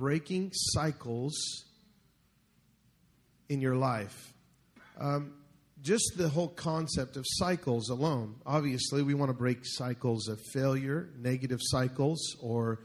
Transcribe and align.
breaking 0.00 0.50
cycles 0.54 1.34
in 3.50 3.60
your 3.60 3.76
life. 3.76 4.32
Um, 4.98 5.34
just 5.82 6.12
the 6.16 6.26
whole 6.26 6.48
concept 6.48 7.18
of 7.18 7.24
cycles 7.26 7.90
alone. 7.90 8.36
Obviously, 8.46 9.02
we 9.02 9.12
want 9.12 9.28
to 9.28 9.36
break 9.36 9.58
cycles 9.62 10.26
of 10.28 10.40
failure, 10.54 11.10
negative 11.18 11.58
cycles, 11.60 12.34
or 12.40 12.80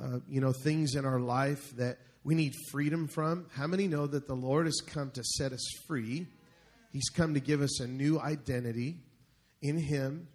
uh, 0.00 0.20
you 0.28 0.40
know 0.40 0.52
things 0.52 0.94
in 0.94 1.04
our 1.04 1.18
life 1.18 1.76
that 1.76 1.98
we 2.22 2.36
need 2.36 2.54
freedom 2.70 3.08
from. 3.08 3.46
How 3.52 3.66
many 3.66 3.88
know 3.88 4.06
that 4.06 4.28
the 4.28 4.36
Lord 4.36 4.66
has 4.66 4.80
come 4.80 5.10
to 5.10 5.24
set 5.24 5.52
us 5.52 5.66
free? 5.88 6.28
He's 6.92 7.08
come 7.08 7.34
to 7.34 7.40
give 7.40 7.62
us 7.62 7.80
a 7.80 7.86
new 7.88 8.20
identity 8.20 8.98
in 9.60 9.76
Him. 9.76 10.28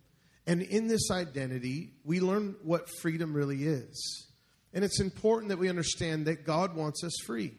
And 0.45 0.61
in 0.61 0.87
this 0.87 1.09
identity, 1.11 1.93
we 2.03 2.19
learn 2.19 2.57
what 2.61 2.89
freedom 3.01 3.33
really 3.33 3.63
is. 3.63 4.25
And 4.75 4.83
it's 4.83 4.99
important 4.99 5.49
that 5.49 5.57
we 5.57 5.69
understand 5.69 6.27
that 6.27 6.45
God 6.45 6.75
wants 6.75 7.03
us 7.03 7.15
free. 7.25 7.53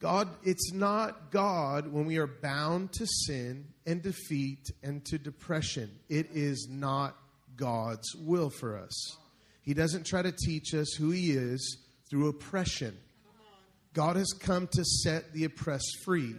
God, 0.00 0.28
it's 0.42 0.72
not 0.72 1.30
God 1.30 1.92
when 1.92 2.04
we 2.04 2.18
are 2.18 2.26
bound 2.26 2.92
to 2.94 3.06
sin 3.06 3.68
and 3.86 4.02
defeat 4.02 4.66
and 4.82 5.04
to 5.06 5.18
depression. 5.18 5.90
It 6.08 6.28
is 6.34 6.68
not 6.68 7.16
God's 7.56 8.14
will 8.16 8.50
for 8.50 8.76
us. 8.76 9.16
He 9.62 9.72
doesn't 9.72 10.04
try 10.04 10.20
to 10.22 10.32
teach 10.32 10.74
us 10.74 10.94
who 10.94 11.10
He 11.10 11.30
is 11.30 11.78
through 12.10 12.28
oppression. 12.28 12.96
God 13.92 14.16
has 14.16 14.32
come 14.38 14.66
to 14.68 14.84
set 14.84 15.32
the 15.32 15.44
oppressed 15.44 15.98
free. 16.04 16.34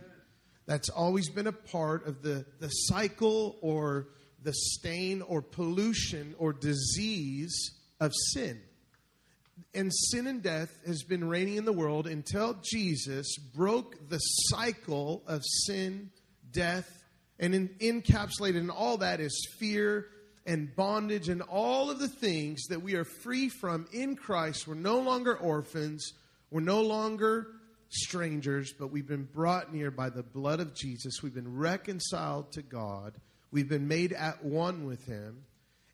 That's 0.65 0.89
always 0.89 1.29
been 1.29 1.47
a 1.47 1.53
part 1.53 2.07
of 2.07 2.21
the, 2.21 2.45
the 2.59 2.70
cycle 2.70 3.57
or 3.61 4.09
the 4.43 4.53
stain 4.53 5.21
or 5.21 5.41
pollution 5.41 6.35
or 6.37 6.54
disease 6.54 7.71
of 7.99 8.11
sin. 8.33 8.61
And 9.74 9.93
sin 9.93 10.27
and 10.27 10.41
death 10.41 10.70
has 10.85 11.04
been 11.04 11.27
reigning 11.27 11.57
in 11.57 11.65
the 11.65 11.74
world 11.74 12.07
until 12.07 12.60
Jesus 12.63 13.38
broke 13.38 14.10
the 14.10 14.18
cycle 14.18 15.24
of 15.27 15.43
sin, 15.66 16.12
death, 16.51 16.90
and 17.40 17.55
in, 17.55 17.70
encapsulated 17.79 18.57
in 18.57 18.70
all 18.70 18.98
that 18.98 19.20
is 19.20 19.48
fear 19.60 20.07
and 20.46 20.76
bondage 20.76 21.29
and 21.29 21.41
all 21.43 21.90
of 21.90 21.99
the 21.99 22.07
things 22.07 22.66
that 22.68 22.82
we 22.82 22.96
are 22.96 23.05
free 23.05 23.49
from 23.49 23.88
in 23.93 24.16
Christ. 24.16 24.68
We're 24.68 24.76
no 24.76 24.99
longer 24.99 25.38
orphans. 25.38 26.13
We're 26.51 26.62
no 26.62 26.82
longer 26.82 27.48
strangers, 27.90 28.73
but 28.77 28.91
we've 28.91 29.07
been 29.07 29.27
brought 29.32 29.73
near 29.73 29.91
by 29.91 30.10
the 30.10 30.23
blood 30.23 30.60
of 30.60 30.73
Jesus. 30.73 31.21
We've 31.21 31.34
been 31.34 31.57
reconciled 31.57 32.51
to 32.54 32.62
God. 32.62 33.13
We've 33.51 33.70
been 33.70 33.88
made 33.88 34.13
at 34.13 34.44
one 34.44 34.85
with 34.85 35.05
Him. 35.05 35.44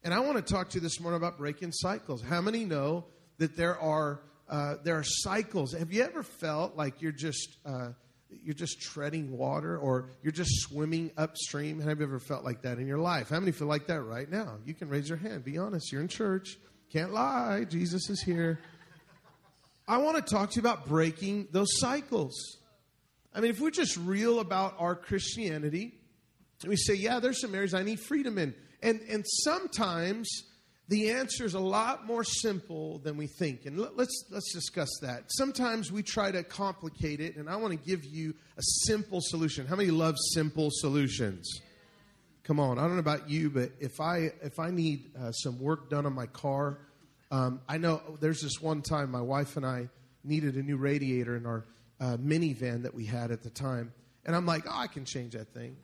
And 0.04 0.14
I 0.14 0.20
want 0.20 0.38
to 0.38 0.54
talk 0.54 0.70
to 0.70 0.76
you 0.76 0.82
this 0.82 1.00
morning 1.00 1.18
about 1.18 1.38
breaking 1.38 1.72
cycles. 1.72 2.22
How 2.22 2.42
many 2.42 2.64
know 2.64 3.06
that 3.38 3.56
there 3.56 3.80
are 3.80 4.22
uh, 4.50 4.76
there 4.84 4.98
are 4.98 5.04
cycles? 5.04 5.74
Have 5.74 5.92
you 5.92 6.04
ever 6.04 6.24
felt 6.24 6.76
like 6.76 7.02
you're 7.02 7.12
just 7.12 7.58
uh, 7.66 7.90
you're 8.30 8.54
just 8.54 8.82
treading 8.82 9.38
water 9.38 9.78
or 9.78 10.10
you're 10.22 10.32
just 10.32 10.62
swimming 10.62 11.12
upstream? 11.18 11.80
Have 11.80 12.00
you 12.00 12.06
ever 12.06 12.20
felt 12.20 12.44
like 12.44 12.62
that 12.64 12.78
in 12.78 12.88
your 12.88 13.00
life? 13.00 13.30
How 13.30 13.40
many 13.40 13.52
feel 13.52 13.68
like 13.68 13.88
that 13.88 14.02
right 14.02 14.30
now? 14.30 14.58
You 14.66 14.74
can 14.74 14.90
raise 14.90 15.10
your 15.10 15.18
hand. 15.18 15.44
Be 15.44 15.58
honest. 15.58 15.92
You're 15.92 16.02
in 16.02 16.08
church. 16.08 16.58
Can't 16.92 17.14
lie. 17.14 17.66
Jesus 17.66 18.10
is 18.10 18.22
here. 18.22 18.60
I 19.88 19.98
want 19.98 20.18
to 20.18 20.34
talk 20.34 20.52
to 20.52 20.56
you 20.56 20.62
about 20.62 20.88
breaking 20.88 21.48
those 21.52 21.80
cycles. 21.80 22.58
I 23.34 23.42
mean, 23.42 23.52
if 23.52 23.60
we're 23.60 23.70
just 23.70 23.98
real 23.98 24.40
about 24.40 24.76
our 24.80 24.96
Christianity, 24.96 25.94
we 26.66 26.76
say, 26.76 26.96
yeah, 26.96 27.20
there's 27.20 27.42
some 27.42 27.54
areas 27.54 27.74
I 27.74 27.84
need 27.84 28.00
freedom 28.00 28.38
in. 28.38 28.56
And, 28.82 29.02
and 29.10 29.24
sometimes 29.28 30.28
the 30.88 31.12
answer 31.12 31.46
is 31.46 31.56
a 31.56 31.60
lot 31.60 32.06
more 32.06 32.24
simple 32.24 33.00
than 33.00 33.18
we 33.18 33.28
think. 33.28 33.66
And 33.66 33.80
let's, 33.96 34.26
let's 34.30 34.54
discuss 34.54 34.90
that. 35.02 35.24
Sometimes 35.28 35.92
we 35.92 36.04
try 36.04 36.32
to 36.32 36.44
complicate 36.44 37.20
it, 37.20 37.38
and 37.38 37.50
I 37.50 37.56
want 37.56 37.72
to 37.72 37.88
give 37.88 38.06
you 38.06 38.36
a 38.58 38.62
simple 38.86 39.20
solution. 39.22 39.66
How 39.66 39.76
many 39.76 39.90
love 39.90 40.16
simple 40.34 40.70
solutions? 40.72 41.62
Come 42.44 42.60
on, 42.60 42.78
I 42.78 42.84
don't 42.84 42.94
know 42.94 43.00
about 43.00 43.28
you, 43.28 43.50
but 43.50 43.72
if 43.80 44.00
I 44.00 44.32
if 44.44 44.60
I 44.60 44.70
need 44.70 45.10
uh, 45.20 45.32
some 45.32 45.60
work 45.60 45.90
done 45.90 46.06
on 46.06 46.14
my 46.14 46.28
car, 46.28 46.78
um, 47.32 47.60
I 47.68 47.80
know 47.80 48.00
there's 48.22 48.42
this 48.42 48.62
one 48.62 48.84
time 48.84 49.10
my 49.10 49.22
wife 49.22 49.58
and 49.58 49.66
I 49.66 49.90
needed 50.24 50.54
a 50.54 50.62
new 50.62 50.78
radiator 50.78 51.36
in 51.36 51.48
our 51.48 51.66
uh, 52.00 52.18
minivan 52.18 52.84
that 52.84 52.94
we 52.94 53.04
had 53.04 53.32
at 53.32 53.42
the 53.42 53.50
time, 53.50 53.92
and 54.28 54.36
I'm 54.36 54.46
like, 54.46 54.66
oh, 54.68 54.78
I 54.78 54.86
can 54.86 55.06
change 55.06 55.34
that 55.34 55.56
thing. 55.56 55.76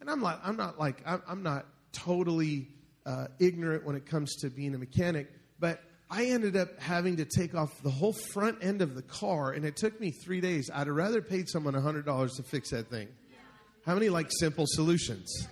And 0.00 0.08
I'm 0.10 0.22
like, 0.22 0.38
I'm 0.42 0.56
not 0.56 0.78
like, 0.78 1.02
I'm, 1.04 1.22
I'm 1.28 1.42
not 1.42 1.66
totally 1.92 2.68
uh, 3.06 3.26
ignorant 3.38 3.84
when 3.84 3.96
it 3.96 4.06
comes 4.06 4.36
to 4.36 4.50
being 4.50 4.74
a 4.74 4.78
mechanic, 4.78 5.30
but 5.58 5.82
I 6.10 6.26
ended 6.26 6.56
up 6.56 6.80
having 6.80 7.16
to 7.16 7.24
take 7.24 7.54
off 7.54 7.70
the 7.82 7.90
whole 7.90 8.12
front 8.12 8.58
end 8.62 8.82
of 8.82 8.94
the 8.94 9.02
car, 9.02 9.52
and 9.52 9.64
it 9.64 9.76
took 9.76 10.00
me 10.00 10.10
three 10.10 10.40
days. 10.40 10.70
I'd 10.72 10.86
have 10.86 10.96
rather 10.96 11.22
paid 11.22 11.48
someone 11.48 11.74
$100 11.74 12.36
to 12.36 12.42
fix 12.42 12.70
that 12.70 12.90
thing. 12.90 13.08
How 13.86 13.94
many 13.94 14.08
like 14.08 14.28
simple 14.30 14.64
solutions? 14.66 15.48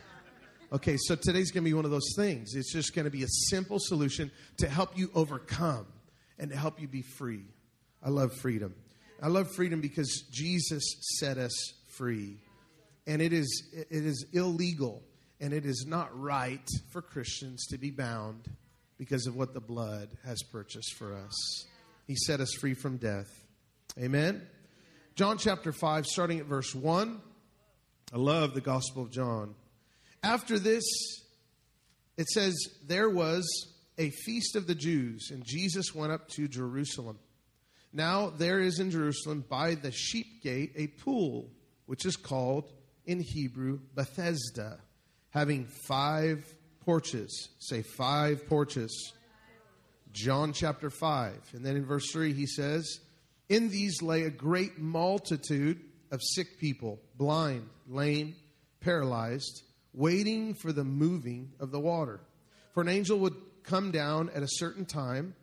Okay, 0.72 0.96
so 0.98 1.14
today's 1.14 1.50
going 1.50 1.64
to 1.64 1.70
be 1.70 1.74
one 1.74 1.84
of 1.84 1.90
those 1.90 2.12
things. 2.16 2.54
It's 2.54 2.72
just 2.72 2.94
going 2.94 3.06
to 3.06 3.10
be 3.10 3.22
a 3.22 3.28
simple 3.48 3.78
solution 3.80 4.30
to 4.58 4.68
help 4.68 4.98
you 4.98 5.10
overcome 5.14 5.86
and 6.38 6.50
to 6.50 6.56
help 6.56 6.80
you 6.80 6.88
be 6.88 7.02
free. 7.02 7.44
I 8.02 8.10
love 8.10 8.34
freedom. 8.34 8.74
I 9.22 9.28
love 9.28 9.50
freedom 9.54 9.80
because 9.80 10.24
Jesus 10.30 10.84
set 11.18 11.38
us 11.38 11.72
free 11.96 12.38
and 13.08 13.22
it 13.22 13.32
is 13.32 13.64
it 13.72 14.04
is 14.04 14.26
illegal 14.32 15.02
and 15.40 15.52
it 15.52 15.64
is 15.64 15.84
not 15.86 16.18
right 16.18 16.66
for 16.90 17.02
Christians 17.02 17.66
to 17.68 17.78
be 17.78 17.90
bound 17.90 18.48
because 18.96 19.26
of 19.26 19.36
what 19.36 19.54
the 19.54 19.60
blood 19.60 20.10
has 20.24 20.42
purchased 20.50 20.94
for 20.98 21.14
us. 21.14 21.66
He 22.06 22.16
set 22.16 22.40
us 22.40 22.52
free 22.54 22.74
from 22.74 22.96
death. 22.96 23.28
Amen. 23.98 24.42
John 25.14 25.38
chapter 25.38 25.72
5 25.72 26.06
starting 26.06 26.40
at 26.40 26.46
verse 26.46 26.74
1. 26.74 27.20
I 28.12 28.16
love 28.16 28.54
the 28.54 28.60
Gospel 28.60 29.02
of 29.02 29.10
John. 29.10 29.54
After 30.22 30.58
this 30.58 30.84
it 32.16 32.26
says 32.28 32.56
there 32.86 33.08
was 33.08 33.46
a 33.96 34.10
feast 34.10 34.56
of 34.56 34.66
the 34.66 34.74
Jews 34.74 35.30
and 35.30 35.44
Jesus 35.46 35.94
went 35.94 36.12
up 36.12 36.28
to 36.30 36.48
Jerusalem. 36.48 37.18
Now 37.92 38.30
there 38.30 38.60
is 38.60 38.80
in 38.80 38.90
Jerusalem 38.90 39.44
by 39.48 39.76
the 39.76 39.92
sheep 39.92 40.42
gate 40.42 40.72
a 40.76 40.88
pool 40.88 41.50
which 41.86 42.04
is 42.04 42.16
called 42.16 42.72
in 43.06 43.20
Hebrew, 43.20 43.80
Bethesda, 43.94 44.78
having 45.30 45.66
five 45.66 46.44
porches. 46.80 47.48
Say 47.58 47.82
five 47.82 48.46
porches. 48.48 49.12
John 50.12 50.52
chapter 50.52 50.90
5. 50.90 51.50
And 51.54 51.64
then 51.64 51.76
in 51.76 51.84
verse 51.84 52.10
3, 52.10 52.32
he 52.32 52.46
says, 52.46 53.00
In 53.48 53.68
these 53.68 54.02
lay 54.02 54.22
a 54.22 54.30
great 54.30 54.78
multitude 54.78 55.80
of 56.10 56.20
sick 56.22 56.58
people, 56.58 56.98
blind, 57.16 57.68
lame, 57.86 58.34
paralyzed, 58.80 59.62
waiting 59.92 60.54
for 60.54 60.72
the 60.72 60.84
moving 60.84 61.52
of 61.60 61.70
the 61.70 61.80
water. 61.80 62.20
For 62.72 62.80
an 62.80 62.88
angel 62.88 63.18
would 63.20 63.34
come 63.64 63.90
down 63.90 64.30
at 64.30 64.42
a 64.42 64.48
certain 64.48 64.86
time 64.86 65.34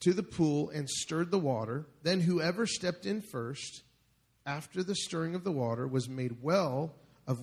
to 0.00 0.12
the 0.12 0.22
pool 0.22 0.70
and 0.70 0.88
stirred 0.88 1.30
the 1.30 1.38
water. 1.38 1.86
Then 2.02 2.20
whoever 2.20 2.66
stepped 2.66 3.04
in 3.04 3.20
first 3.20 3.82
after 4.46 4.82
the 4.82 4.94
stirring 4.94 5.34
of 5.34 5.44
the 5.44 5.52
water, 5.52 5.86
was 5.86 6.08
made 6.08 6.42
well 6.42 6.94
of 7.26 7.42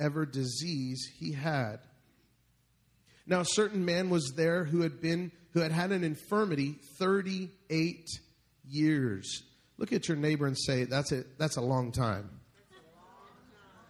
whatever 0.00 0.24
disease 0.24 1.10
he 1.18 1.32
had. 1.32 1.78
Now, 3.26 3.40
a 3.40 3.44
certain 3.44 3.84
man 3.84 4.08
was 4.08 4.32
there 4.34 4.64
who 4.64 4.80
had 4.80 5.00
been 5.00 5.30
who 5.52 5.60
had 5.60 5.72
had 5.72 5.92
an 5.92 6.04
infirmity 6.04 6.76
38 6.98 8.08
years. 8.66 9.42
Look 9.76 9.92
at 9.92 10.08
your 10.08 10.16
neighbor 10.16 10.46
and 10.46 10.56
say, 10.58 10.84
"That's 10.84 11.12
a 11.12 11.24
that's 11.38 11.56
a 11.56 11.60
long 11.60 11.92
time." 11.92 12.30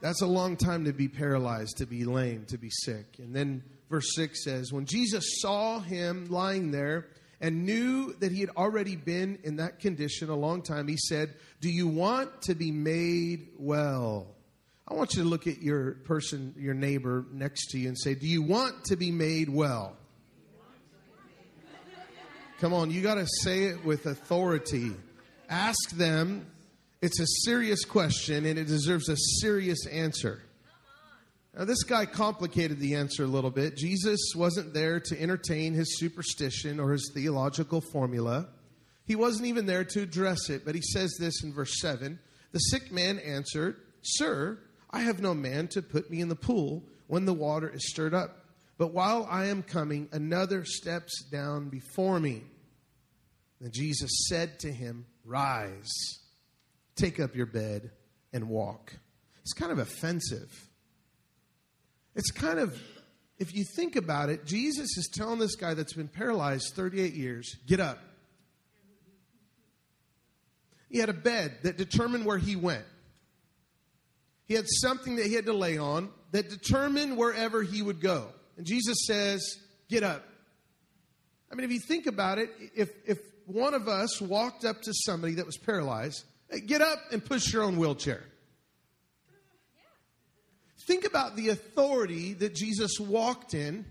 That's 0.00 0.22
a 0.22 0.26
long 0.26 0.56
time 0.56 0.86
to 0.86 0.94
be 0.94 1.08
paralyzed, 1.08 1.76
to 1.76 1.86
be 1.86 2.04
lame, 2.06 2.46
to 2.46 2.56
be 2.56 2.70
sick. 2.70 3.18
And 3.18 3.36
then 3.36 3.62
verse 3.90 4.06
6 4.14 4.42
says, 4.42 4.72
When 4.72 4.86
Jesus 4.86 5.42
saw 5.42 5.78
him 5.78 6.30
lying 6.30 6.70
there 6.70 7.08
and 7.38 7.66
knew 7.66 8.14
that 8.14 8.32
he 8.32 8.40
had 8.40 8.48
already 8.56 8.96
been 8.96 9.40
in 9.44 9.56
that 9.56 9.78
condition 9.78 10.30
a 10.30 10.34
long 10.34 10.62
time, 10.62 10.88
he 10.88 10.96
said, 10.96 11.34
Do 11.60 11.68
you 11.68 11.86
want 11.86 12.40
to 12.44 12.54
be 12.54 12.70
made 12.70 13.48
well? 13.58 14.36
I 14.90 14.94
want 14.94 15.14
you 15.14 15.22
to 15.22 15.28
look 15.28 15.46
at 15.46 15.62
your 15.62 15.92
person, 16.04 16.52
your 16.58 16.74
neighbor 16.74 17.24
next 17.30 17.68
to 17.70 17.78
you, 17.78 17.88
and 17.88 17.96
say, 17.96 18.14
Do 18.14 18.26
you 18.26 18.42
want 18.42 18.84
to 18.86 18.96
be 18.96 19.12
made 19.12 19.48
well? 19.48 19.96
Come 22.60 22.74
on, 22.74 22.90
you 22.90 23.00
got 23.00 23.14
to 23.14 23.26
say 23.42 23.64
it 23.64 23.84
with 23.84 24.04
authority. 24.06 24.92
Ask 25.48 25.90
them. 25.92 26.46
It's 27.00 27.18
a 27.18 27.26
serious 27.44 27.86
question 27.86 28.44
and 28.44 28.58
it 28.58 28.66
deserves 28.66 29.08
a 29.08 29.16
serious 29.40 29.86
answer. 29.86 30.42
Now, 31.56 31.64
this 31.64 31.82
guy 31.84 32.04
complicated 32.04 32.78
the 32.78 32.96
answer 32.96 33.24
a 33.24 33.26
little 33.26 33.50
bit. 33.50 33.76
Jesus 33.76 34.32
wasn't 34.36 34.74
there 34.74 35.00
to 35.00 35.20
entertain 35.20 35.72
his 35.72 35.98
superstition 35.98 36.78
or 36.78 36.92
his 36.92 37.10
theological 37.14 37.80
formula. 37.80 38.48
He 39.06 39.16
wasn't 39.16 39.46
even 39.46 39.64
there 39.64 39.84
to 39.84 40.02
address 40.02 40.50
it, 40.50 40.64
but 40.64 40.74
he 40.74 40.82
says 40.82 41.16
this 41.18 41.42
in 41.42 41.54
verse 41.54 41.80
7 41.80 42.18
The 42.52 42.58
sick 42.58 42.92
man 42.92 43.18
answered, 43.18 43.76
Sir, 44.02 44.58
I 44.90 45.00
have 45.00 45.20
no 45.20 45.34
man 45.34 45.68
to 45.68 45.82
put 45.82 46.10
me 46.10 46.20
in 46.20 46.28
the 46.28 46.36
pool 46.36 46.84
when 47.06 47.24
the 47.24 47.32
water 47.32 47.68
is 47.68 47.88
stirred 47.88 48.14
up. 48.14 48.44
But 48.76 48.92
while 48.92 49.26
I 49.30 49.46
am 49.46 49.62
coming, 49.62 50.08
another 50.10 50.64
steps 50.64 51.22
down 51.24 51.68
before 51.68 52.18
me. 52.18 52.42
And 53.60 53.72
Jesus 53.72 54.10
said 54.28 54.58
to 54.60 54.72
him, 54.72 55.06
Rise, 55.24 55.90
take 56.96 57.20
up 57.20 57.36
your 57.36 57.46
bed, 57.46 57.90
and 58.32 58.48
walk. 58.48 58.94
It's 59.42 59.52
kind 59.52 59.70
of 59.70 59.78
offensive. 59.78 60.50
It's 62.14 62.30
kind 62.30 62.58
of, 62.58 62.80
if 63.38 63.54
you 63.54 63.64
think 63.76 63.96
about 63.96 64.30
it, 64.30 64.46
Jesus 64.46 64.96
is 64.96 65.10
telling 65.12 65.38
this 65.38 65.56
guy 65.56 65.74
that's 65.74 65.92
been 65.92 66.08
paralyzed 66.08 66.72
38 66.74 67.14
years, 67.14 67.56
Get 67.66 67.80
up. 67.80 67.98
He 70.88 70.98
had 70.98 71.08
a 71.08 71.14
bed 71.14 71.58
that 71.62 71.76
determined 71.76 72.26
where 72.26 72.38
he 72.38 72.56
went. 72.56 72.84
He 74.50 74.56
had 74.56 74.66
something 74.68 75.14
that 75.14 75.26
he 75.26 75.34
had 75.34 75.46
to 75.46 75.52
lay 75.52 75.78
on 75.78 76.08
that 76.32 76.50
determined 76.50 77.16
wherever 77.16 77.62
he 77.62 77.82
would 77.82 78.00
go. 78.00 78.26
And 78.56 78.66
Jesus 78.66 79.06
says, 79.06 79.60
Get 79.88 80.02
up. 80.02 80.24
I 81.52 81.54
mean, 81.54 81.64
if 81.64 81.70
you 81.70 81.78
think 81.78 82.08
about 82.08 82.38
it, 82.38 82.50
if, 82.74 82.90
if 83.06 83.18
one 83.46 83.74
of 83.74 83.86
us 83.86 84.20
walked 84.20 84.64
up 84.64 84.82
to 84.82 84.92
somebody 84.92 85.34
that 85.34 85.46
was 85.46 85.56
paralyzed, 85.56 86.24
hey, 86.50 86.58
get 86.62 86.82
up 86.82 86.98
and 87.12 87.24
push 87.24 87.52
your 87.52 87.62
own 87.62 87.76
wheelchair. 87.76 88.24
Think 90.84 91.04
about 91.04 91.36
the 91.36 91.50
authority 91.50 92.32
that 92.32 92.52
Jesus 92.52 92.98
walked 92.98 93.54
in. 93.54 93.84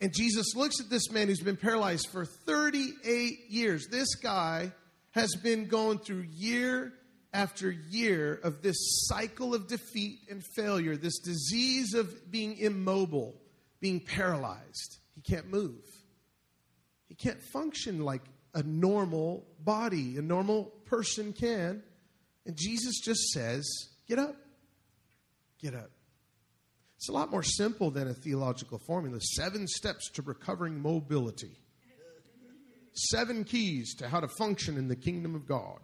And 0.00 0.14
Jesus 0.14 0.56
looks 0.56 0.80
at 0.80 0.88
this 0.88 1.10
man 1.10 1.28
who's 1.28 1.42
been 1.42 1.58
paralyzed 1.58 2.08
for 2.10 2.24
38 2.24 3.50
years. 3.50 3.88
This 3.88 4.14
guy 4.14 4.72
has 5.10 5.34
been 5.34 5.66
going 5.66 5.98
through 5.98 6.24
year 6.32 6.94
after 7.32 7.70
year 7.70 8.40
of 8.42 8.62
this 8.62 8.76
cycle 9.06 9.54
of 9.54 9.68
defeat 9.68 10.20
and 10.30 10.42
failure, 10.56 10.96
this 10.96 11.18
disease 11.18 11.94
of 11.94 12.30
being 12.30 12.56
immobile, 12.58 13.34
being 13.80 14.00
paralyzed. 14.00 14.98
He 15.14 15.20
can't 15.20 15.50
move. 15.50 15.84
He 17.08 17.14
can't 17.14 17.40
function 17.52 18.04
like 18.04 18.22
a 18.54 18.62
normal 18.62 19.46
body, 19.60 20.16
a 20.16 20.22
normal 20.22 20.64
person 20.86 21.32
can. 21.32 21.82
And 22.46 22.56
Jesus 22.56 23.00
just 23.00 23.28
says, 23.30 23.68
Get 24.08 24.18
up. 24.18 24.36
Get 25.60 25.74
up. 25.74 25.90
It's 26.96 27.08
a 27.08 27.12
lot 27.12 27.30
more 27.30 27.42
simple 27.42 27.90
than 27.90 28.08
a 28.08 28.14
theological 28.14 28.78
formula. 28.78 29.20
Seven 29.20 29.68
steps 29.68 30.10
to 30.12 30.22
recovering 30.22 30.80
mobility, 30.80 31.60
seven 32.92 33.44
keys 33.44 33.94
to 33.96 34.08
how 34.08 34.18
to 34.18 34.28
function 34.28 34.76
in 34.76 34.88
the 34.88 34.96
kingdom 34.96 35.34
of 35.34 35.46
God. 35.46 35.78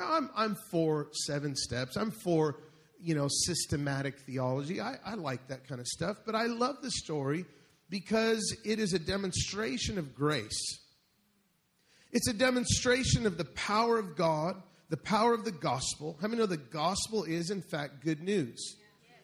Now, 0.00 0.14
I'm, 0.14 0.30
I'm 0.34 0.56
for 0.70 1.08
seven 1.12 1.54
steps. 1.54 1.94
I'm 1.96 2.10
for, 2.10 2.56
you 3.02 3.14
know, 3.14 3.28
systematic 3.28 4.18
theology. 4.20 4.80
I, 4.80 4.96
I 5.04 5.14
like 5.14 5.48
that 5.48 5.68
kind 5.68 5.78
of 5.78 5.86
stuff. 5.86 6.16
But 6.24 6.34
I 6.34 6.46
love 6.46 6.76
the 6.80 6.90
story 6.90 7.44
because 7.90 8.56
it 8.64 8.78
is 8.78 8.94
a 8.94 8.98
demonstration 8.98 9.98
of 9.98 10.14
grace. 10.14 10.78
It's 12.12 12.28
a 12.28 12.32
demonstration 12.32 13.26
of 13.26 13.36
the 13.36 13.44
power 13.44 13.98
of 13.98 14.16
God, 14.16 14.62
the 14.88 14.96
power 14.96 15.34
of 15.34 15.44
the 15.44 15.52
gospel. 15.52 16.16
How 16.22 16.28
many 16.28 16.40
know 16.40 16.46
the 16.46 16.56
gospel 16.56 17.24
is, 17.24 17.50
in 17.50 17.60
fact, 17.60 18.02
good 18.02 18.22
news? 18.22 18.76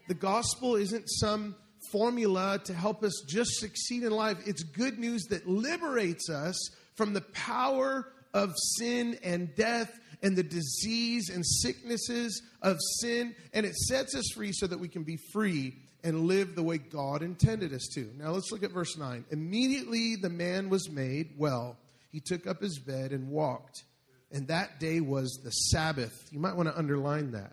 The 0.08 0.14
gospel 0.14 0.76
isn't 0.76 1.06
some 1.06 1.56
formula 1.90 2.60
to 2.66 2.74
help 2.74 3.02
us 3.02 3.24
just 3.26 3.52
succeed 3.54 4.02
in 4.02 4.12
life. 4.12 4.36
It's 4.46 4.62
good 4.62 4.98
news 4.98 5.24
that 5.30 5.48
liberates 5.48 6.28
us 6.28 6.68
from 6.96 7.14
the 7.14 7.22
power 7.22 8.12
of 8.34 8.52
sin 8.76 9.18
and 9.22 9.54
death 9.54 9.98
and 10.22 10.36
the 10.36 10.42
disease 10.42 11.28
and 11.28 11.44
sicknesses 11.46 12.42
of 12.62 12.76
sin, 13.00 13.34
and 13.52 13.66
it 13.66 13.74
sets 13.74 14.14
us 14.14 14.24
free 14.34 14.52
so 14.52 14.66
that 14.66 14.80
we 14.80 14.88
can 14.88 15.02
be 15.02 15.18
free 15.32 15.74
and 16.02 16.22
live 16.22 16.54
the 16.54 16.62
way 16.62 16.78
God 16.78 17.22
intended 17.22 17.72
us 17.72 17.88
to. 17.94 18.08
Now 18.16 18.30
let's 18.30 18.50
look 18.52 18.62
at 18.62 18.70
verse 18.70 18.96
9. 18.96 19.24
Immediately 19.30 20.16
the 20.16 20.30
man 20.30 20.68
was 20.68 20.90
made 20.90 21.34
well. 21.36 21.76
He 22.10 22.20
took 22.20 22.46
up 22.46 22.62
his 22.62 22.78
bed 22.78 23.12
and 23.12 23.28
walked. 23.28 23.82
And 24.30 24.48
that 24.48 24.80
day 24.80 25.00
was 25.00 25.40
the 25.44 25.50
Sabbath. 25.50 26.12
You 26.30 26.40
might 26.40 26.56
want 26.56 26.68
to 26.68 26.76
underline 26.76 27.32
that. 27.32 27.52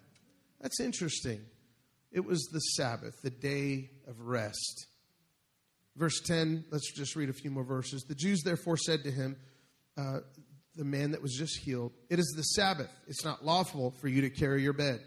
That's 0.61 0.79
interesting. 0.79 1.41
It 2.11 2.25
was 2.25 2.47
the 2.51 2.59
Sabbath, 2.59 3.15
the 3.23 3.29
day 3.29 3.89
of 4.07 4.19
rest. 4.21 4.87
Verse 5.95 6.19
10, 6.21 6.65
let's 6.71 6.91
just 6.93 7.15
read 7.15 7.29
a 7.29 7.33
few 7.33 7.51
more 7.51 7.63
verses. 7.63 8.03
The 8.03 8.15
Jews 8.15 8.41
therefore 8.43 8.77
said 8.77 9.03
to 9.03 9.11
him, 9.11 9.35
uh, 9.97 10.19
the 10.75 10.83
man 10.83 11.11
that 11.11 11.21
was 11.21 11.33
just 11.33 11.59
healed, 11.59 11.91
It 12.09 12.19
is 12.19 12.33
the 12.35 12.43
Sabbath. 12.43 12.89
It's 13.07 13.23
not 13.23 13.45
lawful 13.45 13.93
for 14.01 14.07
you 14.07 14.21
to 14.21 14.29
carry 14.29 14.63
your 14.63 14.73
bed. 14.73 15.01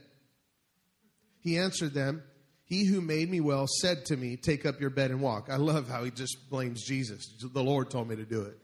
He 1.40 1.58
answered 1.58 1.94
them, 1.94 2.22
He 2.64 2.86
who 2.86 3.00
made 3.00 3.30
me 3.30 3.40
well 3.40 3.66
said 3.80 4.04
to 4.06 4.16
me, 4.16 4.36
Take 4.36 4.66
up 4.66 4.80
your 4.80 4.90
bed 4.90 5.10
and 5.10 5.20
walk. 5.20 5.48
I 5.50 5.56
love 5.56 5.88
how 5.88 6.04
he 6.04 6.10
just 6.10 6.50
blames 6.50 6.84
Jesus. 6.84 7.26
The 7.40 7.62
Lord 7.62 7.90
told 7.90 8.08
me 8.08 8.16
to 8.16 8.24
do 8.24 8.42
it. 8.42 8.58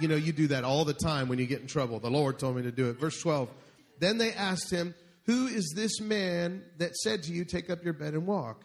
You 0.00 0.08
know, 0.08 0.16
you 0.16 0.32
do 0.32 0.48
that 0.48 0.64
all 0.64 0.84
the 0.84 0.94
time 0.94 1.28
when 1.28 1.38
you 1.38 1.46
get 1.46 1.60
in 1.60 1.66
trouble. 1.66 2.00
The 2.00 2.10
Lord 2.10 2.38
told 2.38 2.56
me 2.56 2.62
to 2.62 2.72
do 2.72 2.88
it. 2.88 2.98
Verse 2.98 3.20
12. 3.20 3.50
Then 3.98 4.18
they 4.18 4.32
asked 4.32 4.70
him, 4.70 4.94
Who 5.26 5.46
is 5.46 5.72
this 5.76 6.00
man 6.00 6.62
that 6.78 6.96
said 6.96 7.24
to 7.24 7.32
you, 7.32 7.44
Take 7.44 7.70
up 7.70 7.84
your 7.84 7.92
bed 7.92 8.14
and 8.14 8.26
walk? 8.26 8.64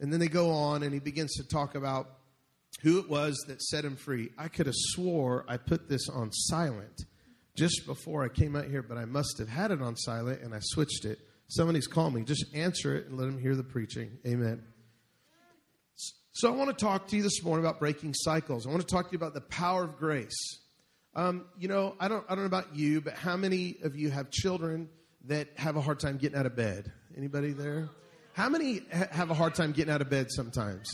And 0.00 0.12
then 0.12 0.20
they 0.20 0.28
go 0.28 0.50
on 0.50 0.82
and 0.82 0.94
he 0.94 1.00
begins 1.00 1.34
to 1.34 1.44
talk 1.48 1.74
about 1.74 2.08
who 2.82 2.98
it 2.98 3.08
was 3.08 3.44
that 3.48 3.62
set 3.62 3.84
him 3.84 3.96
free. 3.96 4.30
I 4.38 4.48
could 4.48 4.66
have 4.66 4.74
swore 4.76 5.44
I 5.48 5.56
put 5.56 5.88
this 5.88 6.08
on 6.08 6.32
silent 6.32 7.04
just 7.56 7.86
before 7.86 8.24
I 8.24 8.28
came 8.28 8.54
out 8.54 8.66
here, 8.66 8.82
but 8.82 8.96
I 8.96 9.04
must 9.04 9.38
have 9.38 9.48
had 9.48 9.70
it 9.72 9.82
on 9.82 9.96
silent 9.96 10.42
and 10.42 10.54
I 10.54 10.60
switched 10.60 11.04
it. 11.04 11.18
Somebody's 11.48 11.86
calling 11.86 12.14
me. 12.14 12.22
Just 12.22 12.44
answer 12.54 12.94
it 12.94 13.06
and 13.06 13.18
let 13.18 13.24
them 13.24 13.38
hear 13.38 13.56
the 13.56 13.64
preaching. 13.64 14.18
Amen. 14.26 14.62
So 16.32 16.52
I 16.52 16.54
want 16.54 16.70
to 16.70 16.84
talk 16.84 17.08
to 17.08 17.16
you 17.16 17.22
this 17.22 17.42
morning 17.42 17.66
about 17.66 17.80
breaking 17.80 18.14
cycles. 18.14 18.64
I 18.64 18.70
want 18.70 18.80
to 18.80 18.86
talk 18.86 19.06
to 19.06 19.12
you 19.12 19.16
about 19.16 19.34
the 19.34 19.40
power 19.40 19.82
of 19.82 19.96
grace. 19.96 20.36
Um, 21.16 21.46
you 21.58 21.66
know, 21.66 21.96
I 21.98 22.06
don't, 22.06 22.24
I 22.28 22.36
don't 22.36 22.44
know 22.44 22.46
about 22.46 22.76
you, 22.76 23.00
but 23.00 23.14
how 23.14 23.36
many 23.36 23.76
of 23.82 23.96
you 23.96 24.10
have 24.10 24.30
children 24.30 24.88
that 25.24 25.48
have 25.56 25.74
a 25.76 25.80
hard 25.80 25.98
time 25.98 26.16
getting 26.16 26.38
out 26.38 26.46
of 26.46 26.54
bed? 26.54 26.92
Anybody 27.16 27.52
there? 27.52 27.88
How 28.34 28.48
many 28.48 28.82
ha- 28.94 29.08
have 29.10 29.30
a 29.30 29.34
hard 29.34 29.56
time 29.56 29.72
getting 29.72 29.92
out 29.92 30.00
of 30.00 30.10
bed 30.10 30.26
sometimes? 30.30 30.88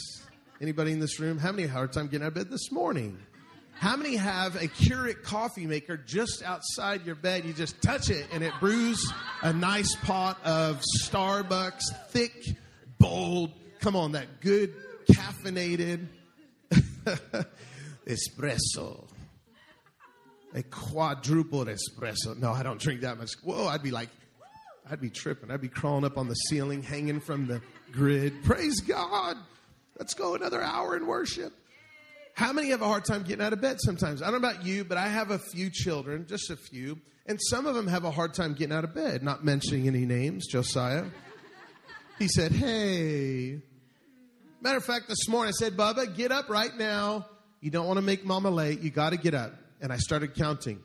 Anybody 0.60 0.92
in 0.92 1.00
this 1.00 1.18
room? 1.18 1.38
How 1.38 1.50
many 1.50 1.62
have 1.62 1.70
a 1.70 1.74
hard 1.74 1.92
time 1.92 2.06
getting 2.06 2.24
out 2.24 2.28
of 2.28 2.34
bed 2.34 2.50
this 2.50 2.70
morning? 2.70 3.18
How 3.72 3.96
many 3.96 4.14
have 4.16 4.54
a 4.54 4.68
Keurig 4.68 5.22
coffee 5.24 5.66
maker 5.66 5.96
just 5.96 6.42
outside 6.44 7.04
your 7.04 7.16
bed? 7.16 7.44
You 7.44 7.52
just 7.52 7.82
touch 7.82 8.08
it 8.08 8.26
and 8.32 8.44
it 8.44 8.52
brews 8.60 9.12
a 9.42 9.52
nice 9.52 9.94
pot 9.96 10.38
of 10.44 10.80
Starbucks, 11.02 11.82
thick, 12.10 12.32
bold, 12.98 13.50
come 13.80 13.96
on, 13.96 14.12
that 14.12 14.40
good 14.40 14.72
caffeinated 15.10 16.06
espresso. 18.06 19.04
A 20.54 20.62
quadruple 20.62 21.64
espresso. 21.64 22.38
No, 22.38 22.52
I 22.52 22.62
don't 22.62 22.80
drink 22.80 23.00
that 23.00 23.18
much. 23.18 23.32
Whoa, 23.42 23.66
I'd 23.66 23.82
be 23.82 23.90
like, 23.90 24.08
I'd 24.88 25.00
be 25.00 25.10
tripping. 25.10 25.50
I'd 25.50 25.60
be 25.60 25.68
crawling 25.68 26.04
up 26.04 26.16
on 26.16 26.28
the 26.28 26.34
ceiling, 26.34 26.84
hanging 26.84 27.18
from 27.18 27.48
the 27.48 27.60
grid. 27.90 28.44
Praise 28.44 28.80
God. 28.80 29.36
Let's 29.98 30.14
go 30.14 30.34
another 30.34 30.62
hour 30.62 30.96
in 30.96 31.06
worship. 31.06 31.52
How 32.34 32.52
many 32.52 32.70
have 32.70 32.82
a 32.82 32.86
hard 32.86 33.04
time 33.04 33.22
getting 33.22 33.44
out 33.44 33.52
of 33.52 33.60
bed 33.60 33.76
sometimes? 33.80 34.20
I 34.20 34.30
don't 34.30 34.42
know 34.42 34.48
about 34.48 34.64
you, 34.64 34.84
but 34.84 34.98
I 34.98 35.06
have 35.06 35.30
a 35.30 35.38
few 35.38 35.70
children, 35.70 36.26
just 36.28 36.50
a 36.50 36.56
few, 36.56 36.98
and 37.26 37.38
some 37.40 37.66
of 37.66 37.76
them 37.76 37.86
have 37.86 38.04
a 38.04 38.10
hard 38.10 38.34
time 38.34 38.54
getting 38.54 38.74
out 38.74 38.82
of 38.82 38.92
bed, 38.92 39.22
not 39.22 39.44
mentioning 39.44 39.86
any 39.86 40.04
names. 40.04 40.46
Josiah. 40.46 41.04
He 42.18 42.28
said, 42.28 42.52
Hey. 42.52 43.60
Matter 44.60 44.78
of 44.78 44.84
fact, 44.84 45.08
this 45.08 45.28
morning 45.28 45.50
I 45.50 45.52
said, 45.52 45.76
Bubba, 45.76 46.16
get 46.16 46.32
up 46.32 46.48
right 46.48 46.76
now. 46.76 47.26
You 47.60 47.70
don't 47.70 47.86
want 47.86 47.98
to 47.98 48.02
make 48.02 48.24
mama 48.24 48.50
late. 48.50 48.80
You 48.80 48.90
got 48.90 49.10
to 49.10 49.16
get 49.16 49.34
up. 49.34 49.52
And 49.80 49.92
I 49.92 49.98
started 49.98 50.34
counting. 50.34 50.80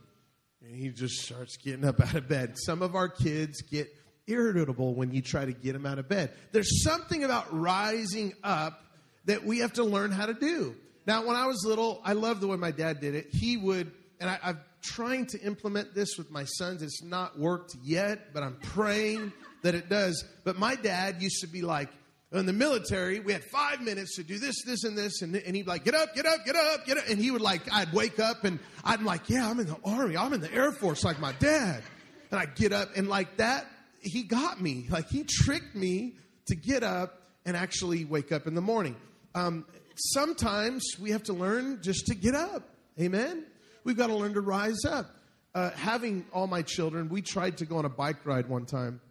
And 0.62 0.76
he 0.76 0.90
just 0.90 1.16
starts 1.22 1.58
getting 1.58 1.86
up 1.86 2.00
out 2.00 2.14
of 2.14 2.28
bed. 2.28 2.56
Some 2.58 2.82
of 2.82 2.96
our 2.96 3.10
kids 3.10 3.62
get 3.62 3.88
irritable 4.28 4.94
when 4.94 5.12
you 5.12 5.22
try 5.22 5.46
to 5.46 5.54
get 5.54 5.74
them 5.74 5.86
out 5.86 5.98
of 5.98 6.08
bed. 6.08 6.32
There's 6.52 6.84
something 6.84 7.24
about 7.24 7.48
rising 7.58 8.34
up 8.44 8.82
that 9.26 9.46
we 9.46 9.60
have 9.60 9.74
to 9.74 9.84
learn 9.84 10.12
how 10.12 10.26
to 10.26 10.34
do. 10.34 10.76
Now, 11.06 11.26
when 11.26 11.36
I 11.36 11.48
was 11.48 11.64
little, 11.66 12.02
I 12.04 12.14
loved 12.14 12.42
the 12.42 12.48
way 12.48 12.58
my 12.58 12.72
dad 12.72 13.00
did 13.00 13.16
it. 13.16 13.28
He 13.32 13.58
would, 13.58 13.92
and 14.20 14.30
I, 14.30 14.40
I'm 14.44 14.60
trying 14.82 15.26
to 15.28 15.42
implement 15.42 15.94
this 15.94 16.18
with 16.18 16.32
my 16.32 16.46
sons. 16.46 16.82
It's 16.82 17.04
not 17.04 17.38
worked 17.38 17.76
yet, 17.84 18.34
but 18.34 18.44
I'm 18.44 18.56
praying 18.62 19.34
that 19.64 19.76
it 19.76 19.90
does. 19.90 20.24
But 20.44 20.58
my 20.58 20.76
dad 20.76 21.22
used 21.22 21.42
to 21.42 21.48
be 21.48 21.62
like, 21.62 21.90
in 22.32 22.46
the 22.46 22.54
military, 22.54 23.20
we 23.20 23.34
had 23.34 23.44
five 23.44 23.82
minutes 23.82 24.16
to 24.18 24.24
do 24.24 24.38
this, 24.38 24.64
this, 24.64 24.84
and 24.84 24.96
this. 24.96 25.24
And, 25.24 25.36
and 25.36 25.56
he'd 25.56 25.64
be 25.64 25.72
like, 25.72 25.84
get 25.84 25.96
up, 25.96 26.14
get 26.14 26.28
up, 26.28 26.46
get 26.46 26.56
up, 26.56 26.86
get 26.86 26.98
up. 26.98 27.06
And 27.10 27.20
he 27.20 27.32
would 27.32 27.42
like, 27.42 27.62
I'd 27.74 27.92
wake 27.92 28.20
up 28.20 28.44
and 28.44 28.60
I'm 28.84 29.04
like, 29.04 29.30
yeah, 29.30 29.50
I'm 29.50 29.60
in 29.60 29.66
the 29.66 29.78
army. 29.84 30.16
I'm 30.16 30.34
in 30.34 30.42
the 30.42 30.54
Air 30.54 30.72
Force 30.72 31.04
like 31.04 31.20
my 31.20 31.32
dad. 31.40 31.82
And 32.30 32.40
I'd 32.40 32.56
get 32.56 32.72
up 32.72 32.90
and 32.96 33.08
like 33.08 33.38
that, 33.38 33.66
he 34.02 34.24
got 34.24 34.62
me. 34.62 34.86
Like 34.90 35.10
he 35.10 35.24
tricked 35.24 35.76
me 35.76 36.18
to 36.46 36.56
get 36.56 36.84
up 36.84 37.20
and 37.46 37.58
actually 37.58 38.06
wake 38.06 38.32
up 38.32 38.46
in 38.46 38.54
the 38.54 38.62
morning. 38.62 38.96
Um, 39.36 39.66
sometimes 39.96 40.84
we 41.00 41.12
have 41.12 41.24
to 41.24 41.34
learn 41.34 41.82
just 41.82 42.08
to 42.08 42.16
get 42.16 42.36
up. 42.36 42.70
Amen. 43.00 43.46
We've 43.84 43.98
got 43.98 44.08
to 44.08 44.16
learn 44.16 44.34
to 44.34 44.42
rise 44.42 44.86
up. 44.86 45.16
Uh, 45.56 45.72
having 45.72 46.26
all 46.32 46.48
my 46.48 46.62
children, 46.62 47.10
we 47.10 47.22
tried 47.22 47.58
to 47.58 47.66
go 47.66 47.78
on 47.78 47.86
a 47.86 47.90
bike 47.90 48.26
ride 48.26 48.48
one 48.48 48.66
time, 48.66 49.02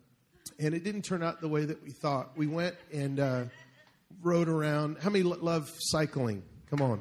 and 0.59 0.73
it 0.75 0.85
didn't 0.85 1.03
turn 1.03 1.23
out 1.23 1.41
the 1.41 1.49
way 1.49 1.65
that 1.65 1.83
we 1.83 1.91
thought. 1.91 2.37
We 2.37 2.47
went 2.47 2.77
and 2.93 3.19
uh, 3.19 3.45
rode 4.23 4.49
around. 4.49 4.99
How 5.01 5.11
many 5.11 5.25
love 5.25 5.69
cycling? 5.79 6.43
Come 6.71 6.81
on. 6.81 7.01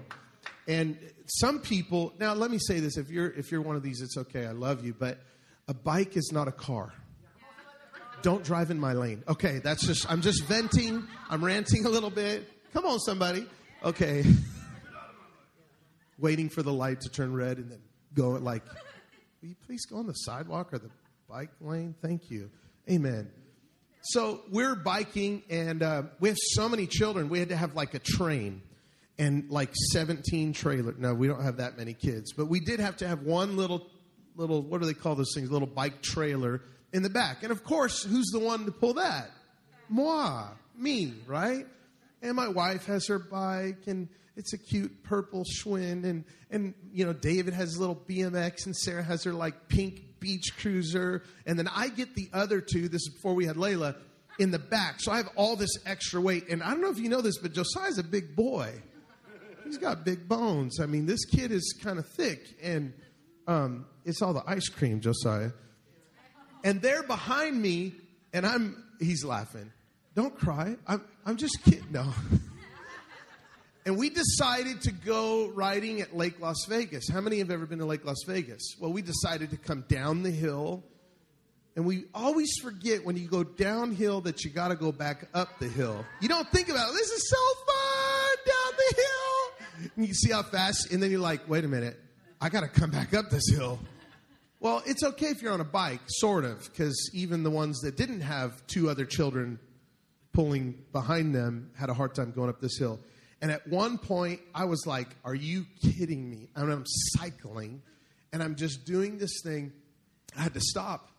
And 0.68 0.98
some 1.28 1.60
people, 1.60 2.14
now 2.20 2.34
let 2.34 2.52
me 2.52 2.58
say 2.60 2.80
this 2.80 2.98
if 2.98 3.10
you're, 3.10 3.30
if 3.32 3.52
you're 3.52 3.62
one 3.62 3.76
of 3.76 3.84
these, 3.84 4.02
it's 4.02 4.18
okay, 4.18 4.46
I 4.46 4.52
love 4.52 4.84
you, 4.86 4.94
but 4.98 5.20
a 5.68 5.74
bike 5.74 6.18
is 6.18 6.32
not 6.34 6.48
a 6.48 6.52
car. 6.52 6.94
Don't 8.22 8.44
drive 8.44 8.72
in 8.72 8.80
my 8.80 8.94
lane. 8.94 9.24
Okay, 9.28 9.60
that's 9.60 9.86
just, 9.86 10.10
I'm 10.12 10.22
just 10.22 10.44
venting, 10.46 11.08
I'm 11.30 11.44
ranting 11.44 11.86
a 11.86 11.90
little 11.90 12.10
bit. 12.10 12.50
Come 12.74 12.86
on, 12.86 13.00
somebody. 13.00 13.46
Okay. 13.84 14.24
Waiting 16.20 16.50
for 16.50 16.64
the 16.64 16.74
light 16.74 17.02
to 17.02 17.10
turn 17.10 17.34
red 17.34 17.58
and 17.58 17.72
then 17.72 17.82
go 18.14 18.32
like, 18.32 18.64
will 19.42 19.50
you 19.50 19.56
please 19.66 19.86
go 19.86 19.98
on 19.98 20.08
the 20.08 20.14
sidewalk 20.14 20.74
or 20.74 20.80
the 20.80 20.90
bike 21.30 21.52
lane? 21.62 21.96
Thank 22.02 22.30
you. 22.30 22.50
Amen. 22.90 23.30
So 24.02 24.42
we're 24.52 24.76
biking 24.76 25.44
and 25.50 25.84
uh, 25.84 26.04
we 26.20 26.30
have 26.30 26.38
so 26.40 26.70
many 26.70 26.88
children. 26.88 27.30
We 27.30 27.40
had 27.40 27.50
to 27.50 27.58
have 27.58 27.76
like 27.76 27.94
a 27.94 28.00
train 28.00 28.62
and 29.20 29.50
like 29.50 29.74
17 29.92 30.54
trailer. 30.54 30.94
No, 30.98 31.14
we 31.14 31.28
don't 31.28 31.44
have 31.44 31.58
that 31.58 31.78
many 31.78 31.94
kids, 31.94 32.34
but 32.34 32.48
we 32.48 32.60
did 32.60 32.80
have 32.80 32.98
to 32.98 33.08
have 33.08 33.24
one 33.24 33.58
little, 33.58 33.88
little, 34.36 34.62
what 34.62 34.82
do 34.82 34.88
they 34.88 34.94
call 34.94 35.16
those 35.16 35.34
things? 35.36 35.52
Little 35.52 35.68
bike 35.68 36.02
trailer 36.02 36.62
in 36.94 37.04
the 37.04 37.10
back. 37.10 37.44
And 37.44 37.52
of 37.52 37.64
course, 37.64 38.04
who's 38.04 38.28
the 38.28 38.40
one 38.40 38.66
to 38.66 38.72
pull 38.72 38.94
that? 38.96 39.30
Moi, 39.90 40.46
me, 40.78 41.14
right? 41.26 41.66
And 42.22 42.36
my 42.36 42.48
wife 42.48 42.86
has 42.88 43.08
her 43.08 43.20
bike 43.20 43.88
and 43.88 44.10
it's 44.36 44.54
a 44.54 44.58
cute 44.58 45.04
purple 45.04 45.44
Schwinn 45.44 46.04
and 46.06 46.24
and 46.50 46.74
you 46.92 47.06
know 47.06 47.14
David 47.14 47.54
has 47.54 47.70
his 47.70 47.80
little 47.80 47.96
BMX 47.96 48.66
and 48.66 48.76
Sarah 48.76 49.04
has 49.04 49.24
her 49.24 49.34
like 49.34 49.68
pink 49.68 50.20
beach 50.20 50.54
cruiser. 50.60 51.24
And 51.46 51.58
then 51.58 51.68
I 51.68 51.90
get 51.90 52.16
the 52.16 52.30
other 52.34 52.62
two 52.62 52.88
this 52.88 53.02
is 53.02 53.10
before 53.16 53.34
we 53.34 53.46
had 53.46 53.56
Layla 53.56 53.96
in 54.40 54.52
the 54.52 54.60
back. 54.60 55.00
So 55.00 55.12
I 55.12 55.18
have 55.18 55.30
all 55.36 55.56
this 55.56 55.72
extra 55.86 56.22
weight. 56.22 56.50
And 56.50 56.62
I 56.62 56.70
don't 56.70 56.82
know 56.82 56.92
if 56.92 57.00
you 57.00 57.10
know 57.10 57.22
this 57.22 57.38
but 57.40 57.54
Josiah's 57.54 57.98
a 57.98 58.04
big 58.04 58.36
boy. 58.36 58.74
He's 59.64 59.78
got 59.78 60.06
big 60.06 60.28
bones. 60.28 60.80
I 60.80 60.86
mean 60.86 61.08
this 61.08 61.26
kid 61.26 61.52
is 61.52 61.76
kind 61.84 62.00
of 62.00 62.08
thick. 62.08 62.48
And 62.62 62.94
um, 63.48 63.86
it's 64.06 64.22
all 64.22 64.34
the 64.34 64.44
ice 64.48 64.70
cream 64.70 65.02
Josiah. 65.02 65.52
And 66.64 66.82
they're 66.82 67.04
behind 67.04 67.62
me 67.62 67.94
and 68.34 68.46
I'm 68.46 68.84
he's 69.00 69.24
laughing 69.24 69.72
don't 70.18 70.38
cry 70.38 70.76
I'm 70.86 71.02
I'm 71.26 71.38
just 71.38 71.64
kidding 71.64 71.92
no 71.92 72.12
And 73.88 73.98
we 73.98 74.10
decided 74.10 74.82
to 74.82 74.92
go 74.92 75.48
riding 75.48 76.02
at 76.02 76.14
Lake 76.14 76.42
Las 76.42 76.66
Vegas. 76.68 77.08
How 77.08 77.22
many 77.22 77.38
have 77.38 77.50
ever 77.50 77.66
been 77.66 77.80
to 77.80 77.86
Lake 77.86 78.04
Las 78.04 78.18
Vegas? 78.28 78.76
Well, 78.82 78.92
we 78.92 79.02
decided 79.02 79.52
to 79.52 79.58
come 79.58 79.86
down 79.88 80.24
the 80.24 80.30
hill. 80.30 80.84
And 81.78 81.86
we 81.86 82.04
always 82.14 82.50
forget 82.62 83.06
when 83.06 83.16
you 83.16 83.30
go 83.30 83.46
downhill 83.46 84.20
that 84.22 84.44
you 84.44 84.52
got 84.52 84.70
to 84.70 84.76
go 84.76 84.92
back 84.92 85.30
up 85.34 85.58
the 85.60 85.70
hill. 85.70 86.04
You 86.20 86.28
don't 86.28 86.50
think 86.50 86.68
about 86.68 86.90
it. 86.90 86.96
This 86.96 87.12
is 87.12 87.30
so 87.30 87.38
fun 87.66 88.36
down 88.46 88.74
the 88.78 88.96
hill. 88.98 89.90
And 89.96 90.06
you 90.06 90.14
see 90.14 90.34
how 90.34 90.44
fast, 90.44 90.92
and 90.92 91.02
then 91.02 91.10
you're 91.10 91.22
like, 91.22 91.48
wait 91.48 91.64
a 91.64 91.70
minute, 91.70 91.98
I 92.42 92.50
got 92.50 92.62
to 92.62 92.68
come 92.68 92.90
back 92.90 93.14
up 93.14 93.30
this 93.30 93.48
hill. 93.50 93.80
Well, 94.60 94.84
it's 94.86 95.04
okay 95.04 95.28
if 95.28 95.42
you're 95.42 95.54
on 95.54 95.62
a 95.62 95.64
bike, 95.64 96.02
sort 96.08 96.44
of, 96.44 96.70
because 96.70 97.10
even 97.14 97.44
the 97.44 97.52
ones 97.52 97.80
that 97.84 97.96
didn't 97.96 98.20
have 98.20 98.68
two 98.68 98.90
other 98.90 99.06
children 99.06 99.60
pulling 100.38 100.76
behind 100.92 101.34
them 101.34 101.72
had 101.76 101.90
a 101.90 101.96
hard 101.96 102.14
time 102.14 102.32
going 102.32 102.48
up 102.48 102.62
this 102.62 102.78
hill. 102.78 103.00
And 103.42 103.52
at 103.52 103.68
one 103.68 103.98
point, 103.98 104.40
I 104.54 104.66
was 104.66 104.86
like, 104.86 105.08
Are 105.26 105.34
you 105.34 105.66
kidding 105.82 106.30
me? 106.30 106.48
I'm 106.56 106.84
cycling 106.86 107.82
and 108.32 108.44
I'm 108.44 108.56
just 108.56 108.86
doing 108.86 109.18
this 109.18 109.42
thing. 109.44 109.74
I 110.38 110.42
had 110.42 110.54
to 110.54 110.62
stop. 110.62 111.10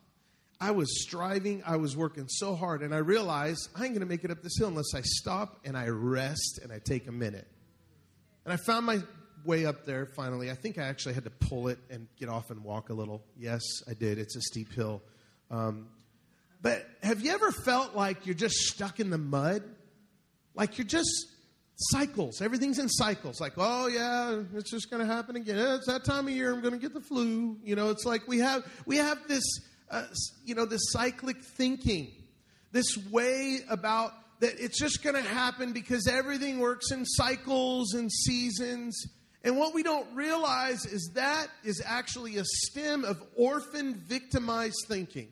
I 0.60 0.70
was 0.70 1.02
striving, 1.02 1.64
I 1.66 1.76
was 1.76 1.96
working 1.96 2.28
so 2.28 2.54
hard, 2.54 2.82
and 2.82 2.94
I 2.94 2.98
realized 2.98 3.68
I 3.76 3.84
ain't 3.84 3.94
gonna 3.94 4.06
make 4.06 4.24
it 4.24 4.30
up 4.30 4.40
this 4.42 4.56
hill 4.56 4.68
unless 4.68 4.94
I 4.94 5.00
stop 5.02 5.60
and 5.64 5.76
I 5.76 5.88
rest 5.88 6.60
and 6.62 6.72
I 6.72 6.78
take 6.78 7.08
a 7.08 7.12
minute. 7.12 7.48
And 8.44 8.52
I 8.52 8.56
found 8.56 8.86
my 8.86 9.00
way 9.44 9.66
up 9.66 9.84
there 9.84 10.06
finally. 10.06 10.48
I 10.48 10.54
think 10.54 10.78
I 10.78 10.82
actually 10.82 11.14
had 11.14 11.24
to 11.24 11.30
pull 11.30 11.66
it 11.68 11.78
and 11.90 12.06
get 12.20 12.28
off 12.28 12.50
and 12.50 12.62
walk 12.62 12.90
a 12.90 12.94
little. 12.94 13.24
Yes, 13.36 13.62
I 13.88 13.94
did. 13.94 14.18
It's 14.18 14.36
a 14.36 14.40
steep 14.42 14.72
hill. 14.72 15.02
Um, 15.50 15.88
but 16.60 16.86
have 17.02 17.20
you 17.20 17.32
ever 17.32 17.50
felt 17.52 17.94
like 17.94 18.26
you're 18.26 18.34
just 18.34 18.56
stuck 18.56 19.00
in 19.00 19.10
the 19.10 19.18
mud? 19.18 19.62
Like 20.54 20.78
you're 20.78 20.86
just 20.86 21.26
cycles. 21.76 22.42
Everything's 22.42 22.78
in 22.78 22.88
cycles. 22.88 23.40
Like, 23.40 23.52
oh 23.56 23.86
yeah, 23.86 24.42
it's 24.54 24.70
just 24.70 24.90
going 24.90 25.06
to 25.06 25.12
happen 25.12 25.36
again. 25.36 25.56
It's 25.58 25.86
that 25.86 26.04
time 26.04 26.26
of 26.26 26.34
year. 26.34 26.52
I'm 26.52 26.60
going 26.60 26.74
to 26.74 26.80
get 26.80 26.94
the 26.94 27.00
flu. 27.00 27.56
You 27.62 27.76
know, 27.76 27.90
it's 27.90 28.04
like 28.04 28.26
we 28.26 28.38
have 28.38 28.64
we 28.86 28.96
have 28.96 29.18
this, 29.28 29.44
uh, 29.90 30.04
you 30.44 30.54
know, 30.54 30.64
this 30.64 30.90
cyclic 30.90 31.36
thinking, 31.56 32.10
this 32.72 32.96
way 33.10 33.60
about 33.70 34.12
that 34.40 34.54
it's 34.58 34.78
just 34.78 35.02
going 35.02 35.16
to 35.16 35.28
happen 35.28 35.72
because 35.72 36.06
everything 36.06 36.58
works 36.58 36.90
in 36.90 37.04
cycles 37.04 37.94
and 37.94 38.10
seasons. 38.10 39.06
And 39.44 39.56
what 39.56 39.72
we 39.72 39.84
don't 39.84 40.06
realize 40.14 40.84
is 40.84 41.12
that 41.14 41.46
is 41.64 41.80
actually 41.84 42.36
a 42.38 42.44
stem 42.44 43.04
of 43.04 43.22
orphan 43.36 43.94
victimized 43.94 44.84
thinking. 44.88 45.28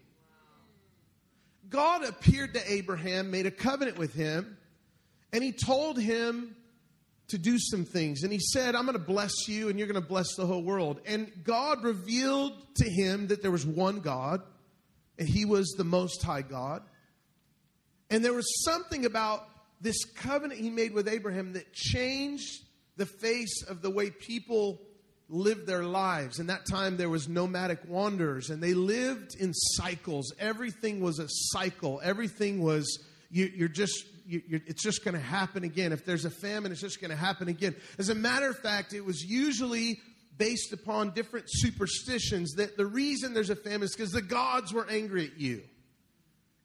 God 1.68 2.04
appeared 2.04 2.54
to 2.54 2.72
Abraham, 2.72 3.30
made 3.30 3.46
a 3.46 3.50
covenant 3.50 3.98
with 3.98 4.14
him 4.14 4.56
and 5.32 5.42
he 5.42 5.52
told 5.52 5.98
him 5.98 6.56
to 7.28 7.38
do 7.38 7.58
some 7.58 7.84
things. 7.84 8.22
And 8.22 8.32
he 8.32 8.38
said, 8.38 8.74
I'm 8.74 8.86
going 8.86 8.98
to 8.98 9.04
bless 9.04 9.48
you 9.48 9.68
and 9.68 9.78
you're 9.78 9.88
going 9.88 10.00
to 10.00 10.08
bless 10.08 10.34
the 10.36 10.46
whole 10.46 10.62
world. 10.62 11.00
And 11.06 11.30
God 11.44 11.82
revealed 11.82 12.52
to 12.76 12.88
him 12.88 13.28
that 13.28 13.42
there 13.42 13.50
was 13.50 13.66
one 13.66 14.00
God, 14.00 14.42
and 15.18 15.28
he 15.28 15.44
was 15.44 15.74
the 15.76 15.84
Most 15.84 16.22
High 16.22 16.42
God. 16.42 16.82
And 18.10 18.24
there 18.24 18.32
was 18.32 18.46
something 18.64 19.04
about 19.04 19.48
this 19.80 20.04
covenant 20.04 20.60
he 20.60 20.70
made 20.70 20.94
with 20.94 21.08
Abraham 21.08 21.54
that 21.54 21.72
changed 21.72 22.62
the 22.96 23.06
face 23.06 23.62
of 23.68 23.82
the 23.82 23.90
way 23.90 24.10
people 24.10 24.80
lived 25.28 25.66
their 25.66 25.82
lives. 25.82 26.38
In 26.38 26.46
that 26.46 26.66
time, 26.66 26.96
there 26.96 27.08
was 27.08 27.28
nomadic 27.28 27.80
wanderers, 27.88 28.50
and 28.50 28.62
they 28.62 28.74
lived 28.74 29.34
in 29.38 29.52
cycles. 29.52 30.32
Everything 30.38 31.00
was 31.00 31.18
a 31.18 31.26
cycle. 31.28 32.00
Everything 32.02 32.62
was 32.62 33.04
you, 33.30 33.64
are 33.64 33.68
just 33.68 34.04
you, 34.26 34.42
it's 34.48 34.82
just 34.82 35.04
going 35.04 35.14
to 35.14 35.20
happen 35.20 35.64
again. 35.64 35.92
If 35.92 36.04
there's 36.04 36.24
a 36.24 36.30
famine, 36.30 36.72
it's 36.72 36.80
just 36.80 37.00
going 37.00 37.10
to 37.10 37.16
happen 37.16 37.48
again. 37.48 37.74
As 37.98 38.08
a 38.08 38.14
matter 38.14 38.48
of 38.48 38.58
fact, 38.58 38.92
it 38.92 39.04
was 39.04 39.22
usually 39.24 40.00
based 40.38 40.72
upon 40.72 41.10
different 41.10 41.46
superstitions 41.48 42.54
that 42.54 42.76
the 42.76 42.86
reason 42.86 43.34
there's 43.34 43.50
a 43.50 43.56
famine 43.56 43.82
is 43.82 43.94
because 43.94 44.12
the 44.12 44.22
gods 44.22 44.72
were 44.72 44.86
angry 44.88 45.26
at 45.26 45.40
you. 45.40 45.62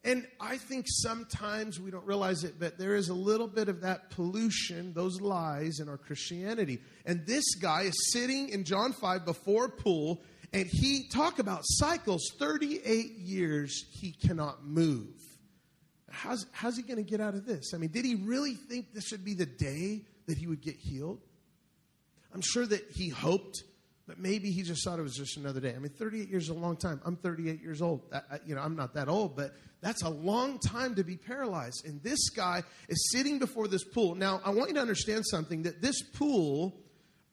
And 0.03 0.27
I 0.39 0.57
think 0.57 0.87
sometimes 0.87 1.79
we 1.79 1.91
don't 1.91 2.05
realize 2.05 2.43
it, 2.43 2.55
but 2.59 2.79
there 2.79 2.95
is 2.95 3.09
a 3.09 3.13
little 3.13 3.47
bit 3.47 3.69
of 3.69 3.81
that 3.81 4.09
pollution, 4.09 4.93
those 4.93 5.21
lies 5.21 5.79
in 5.79 5.87
our 5.87 5.97
Christianity. 5.97 6.81
And 7.05 7.25
this 7.27 7.55
guy 7.55 7.83
is 7.83 8.11
sitting 8.11 8.49
in 8.49 8.63
John 8.63 8.93
5 8.93 9.25
before 9.25 9.69
pool, 9.69 10.23
and 10.53 10.65
he 10.65 11.07
talk 11.13 11.37
about 11.37 11.61
cycles 11.63 12.31
38 12.39 13.11
years 13.19 13.85
he 13.91 14.11
cannot 14.11 14.65
move 14.65 15.21
how's, 16.11 16.45
how's 16.51 16.77
he 16.77 16.83
going 16.83 17.03
to 17.03 17.09
get 17.09 17.21
out 17.21 17.33
of 17.33 17.45
this? 17.45 17.73
I 17.73 17.77
mean, 17.77 17.91
did 17.91 18.05
he 18.05 18.15
really 18.15 18.53
think 18.53 18.93
this 18.93 19.11
would 19.11 19.25
be 19.25 19.33
the 19.33 19.45
day 19.45 20.01
that 20.27 20.37
he 20.37 20.47
would 20.47 20.61
get 20.61 20.75
healed? 20.75 21.19
I'm 22.33 22.41
sure 22.41 22.65
that 22.65 22.91
he 22.91 23.09
hoped, 23.09 23.63
but 24.11 24.19
maybe 24.19 24.51
he 24.51 24.61
just 24.61 24.83
thought 24.83 24.99
it 24.99 25.03
was 25.03 25.15
just 25.15 25.37
another 25.37 25.61
day. 25.61 25.73
I 25.73 25.79
mean, 25.79 25.93
38 25.97 26.27
years 26.27 26.43
is 26.43 26.49
a 26.49 26.53
long 26.53 26.75
time. 26.75 26.99
I'm 27.05 27.15
38 27.15 27.61
years 27.61 27.81
old. 27.81 28.01
I, 28.11 28.39
you 28.45 28.55
know, 28.55 28.61
I'm 28.61 28.75
not 28.75 28.93
that 28.95 29.07
old, 29.07 29.37
but 29.37 29.55
that's 29.79 30.01
a 30.01 30.09
long 30.09 30.59
time 30.59 30.95
to 30.95 31.05
be 31.05 31.15
paralyzed. 31.15 31.85
And 31.85 32.03
this 32.03 32.29
guy 32.29 32.63
is 32.89 33.09
sitting 33.13 33.39
before 33.39 33.69
this 33.69 33.85
pool. 33.85 34.15
Now, 34.15 34.41
I 34.43 34.49
want 34.49 34.67
you 34.67 34.75
to 34.75 34.81
understand 34.81 35.25
something 35.25 35.63
that 35.63 35.81
this 35.81 36.01
pool 36.01 36.75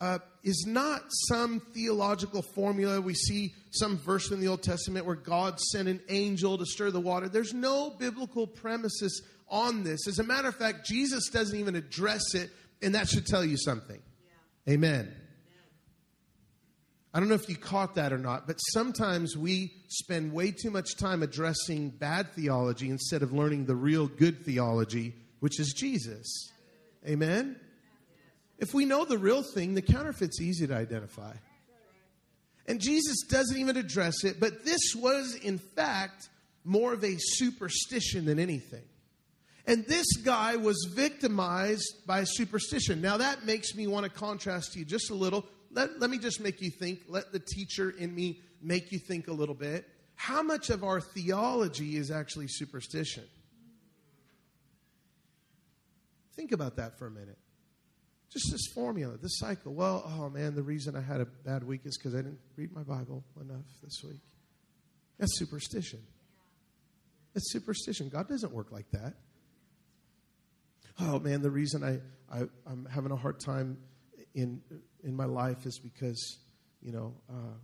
uh, 0.00 0.20
is 0.44 0.66
not 0.68 1.02
some 1.08 1.58
theological 1.75 2.42
formula. 2.42 3.00
We 3.00 3.14
see 3.14 3.54
some 3.70 3.99
verse 3.99 4.30
in 4.30 4.38
the 4.38 4.47
Old 4.47 4.62
Testament 4.62 5.04
where 5.04 5.16
God 5.16 5.58
sent 5.58 5.88
an 5.88 6.00
angel 6.08 6.58
to 6.58 6.64
stir 6.64 6.92
the 6.92 7.00
water. 7.00 7.28
There's 7.28 7.54
no 7.54 7.90
biblical 7.90 8.47
premises 8.47 9.20
on 9.49 9.82
this. 9.82 10.06
As 10.06 10.20
a 10.20 10.25
matter 10.25 10.47
of 10.47 10.54
fact, 10.54 10.87
Jesus 10.87 11.28
doesn't 11.28 11.58
even 11.58 11.75
address 11.75 12.37
it, 12.37 12.50
and 12.82 12.94
that 12.94 13.08
should 13.08 13.26
tell 13.26 13.44
you 13.44 13.56
something. 13.56 14.00
Yeah. 14.66 14.75
Amen. 14.75 15.12
I 17.19 17.21
don't 17.21 17.31
know 17.31 17.35
if 17.35 17.49
you 17.49 17.57
caught 17.57 17.97
that 17.97 18.13
or 18.13 18.19
not, 18.19 18.47
but 18.47 18.59
sometimes 18.59 19.37
we 19.37 19.73
spend 19.89 20.33
way 20.33 20.53
too 20.53 20.71
much 20.71 20.95
time 20.97 21.25
addressing 21.25 21.91
bad 21.91 22.33
theology 22.35 22.91
instead 22.91 23.25
of 23.25 23.33
learning 23.33 23.67
the 23.67 23.75
real 23.75 24.07
good 24.07 24.45
theology, 24.45 25.17
which 25.41 25.59
is 25.59 25.75
Jesus. 25.77 26.53
Amen? 27.05 27.57
If 28.61 28.73
we 28.73 28.85
know 28.85 29.05
the 29.05 29.19
real 29.19 29.43
thing, 29.43 29.75
the 29.75 29.83
counterfeit's 29.83 30.41
easy 30.41 30.69
to 30.69 30.77
identify. 30.77 31.33
And 32.69 32.81
Jesus 32.81 33.25
doesn't 33.29 33.59
even 33.59 33.77
address 33.77 34.23
it, 34.23 34.39
but 34.39 34.65
this 34.65 34.95
was, 34.95 35.35
in 35.35 35.59
fact, 35.59 36.29
more 36.63 36.93
of 36.93 37.03
a 37.03 37.17
superstition 37.19 38.27
than 38.27 38.39
anything. 38.39 38.85
And 39.67 39.85
this 39.87 40.07
guy 40.19 40.55
was 40.55 40.89
victimized 40.95 42.07
by 42.07 42.23
superstition. 42.23 43.01
Now, 43.01 43.17
that 43.17 43.45
makes 43.45 43.75
me 43.75 43.89
want 43.89 44.05
to 44.05 44.11
contrast 44.11 44.75
to 44.75 44.79
you 44.79 44.85
just 44.85 45.11
a 45.11 45.15
little. 45.15 45.45
Let, 45.71 46.01
let 46.01 46.11
me 46.11 46.19
just 46.19 46.41
make 46.41 46.61
you 46.61 46.71
think. 46.71 47.01
Let 47.09 47.33
the 47.33 47.39
teacher 47.39 47.91
in 47.91 48.15
me 48.15 48.41
make 48.63 48.93
you 48.93 48.99
think 48.99 49.29
a 49.29 49.33
little 49.33 49.55
bit. 49.55 49.87
How 50.15 50.43
much 50.43 50.71
of 50.71 50.83
our 50.83 51.01
theology 51.01 51.97
is 51.97 52.11
actually 52.11 52.49
superstition? 52.49 53.25
Think 56.35 56.53
about 56.53 56.77
that 56.77 56.99
for 56.99 57.07
a 57.07 57.11
minute. 57.11 57.39
Just 58.31 58.51
this 58.51 58.67
formula, 58.75 59.17
this 59.17 59.39
cycle. 59.39 59.75
Well, 59.75 60.03
oh 60.07 60.29
man, 60.29 60.55
the 60.55 60.63
reason 60.63 60.97
I 60.97 61.01
had 61.01 61.21
a 61.21 61.27
bad 61.27 61.65
week 61.65 61.83
is 61.85 61.97
because 61.97 62.15
I 62.15 62.19
didn't 62.19 62.41
read 62.57 62.73
my 62.73 62.83
Bible 62.83 63.25
enough 63.41 63.65
this 63.83 64.03
week. 64.05 64.21
That's 65.19 65.39
superstition. 65.39 66.01
That's 67.35 67.51
superstition. 67.53 68.09
God 68.09 68.29
doesn't 68.29 68.53
work 68.53 68.71
like 68.71 68.91
that. 68.93 69.15
Oh 71.01 71.19
man, 71.19 71.43
the 71.43 71.51
reason 71.51 71.83
I, 71.83 72.01
I 72.37 72.45
I'm 72.67 72.87
having 72.87 73.13
a 73.13 73.17
hard 73.17 73.41
time 73.41 73.79
in 74.35 74.61
in 75.05 75.14
my 75.14 75.25
life 75.25 75.67
is 75.67 75.78
because 75.78 76.38
you 76.81 76.93
know 76.93 77.14
uh, 77.31 77.57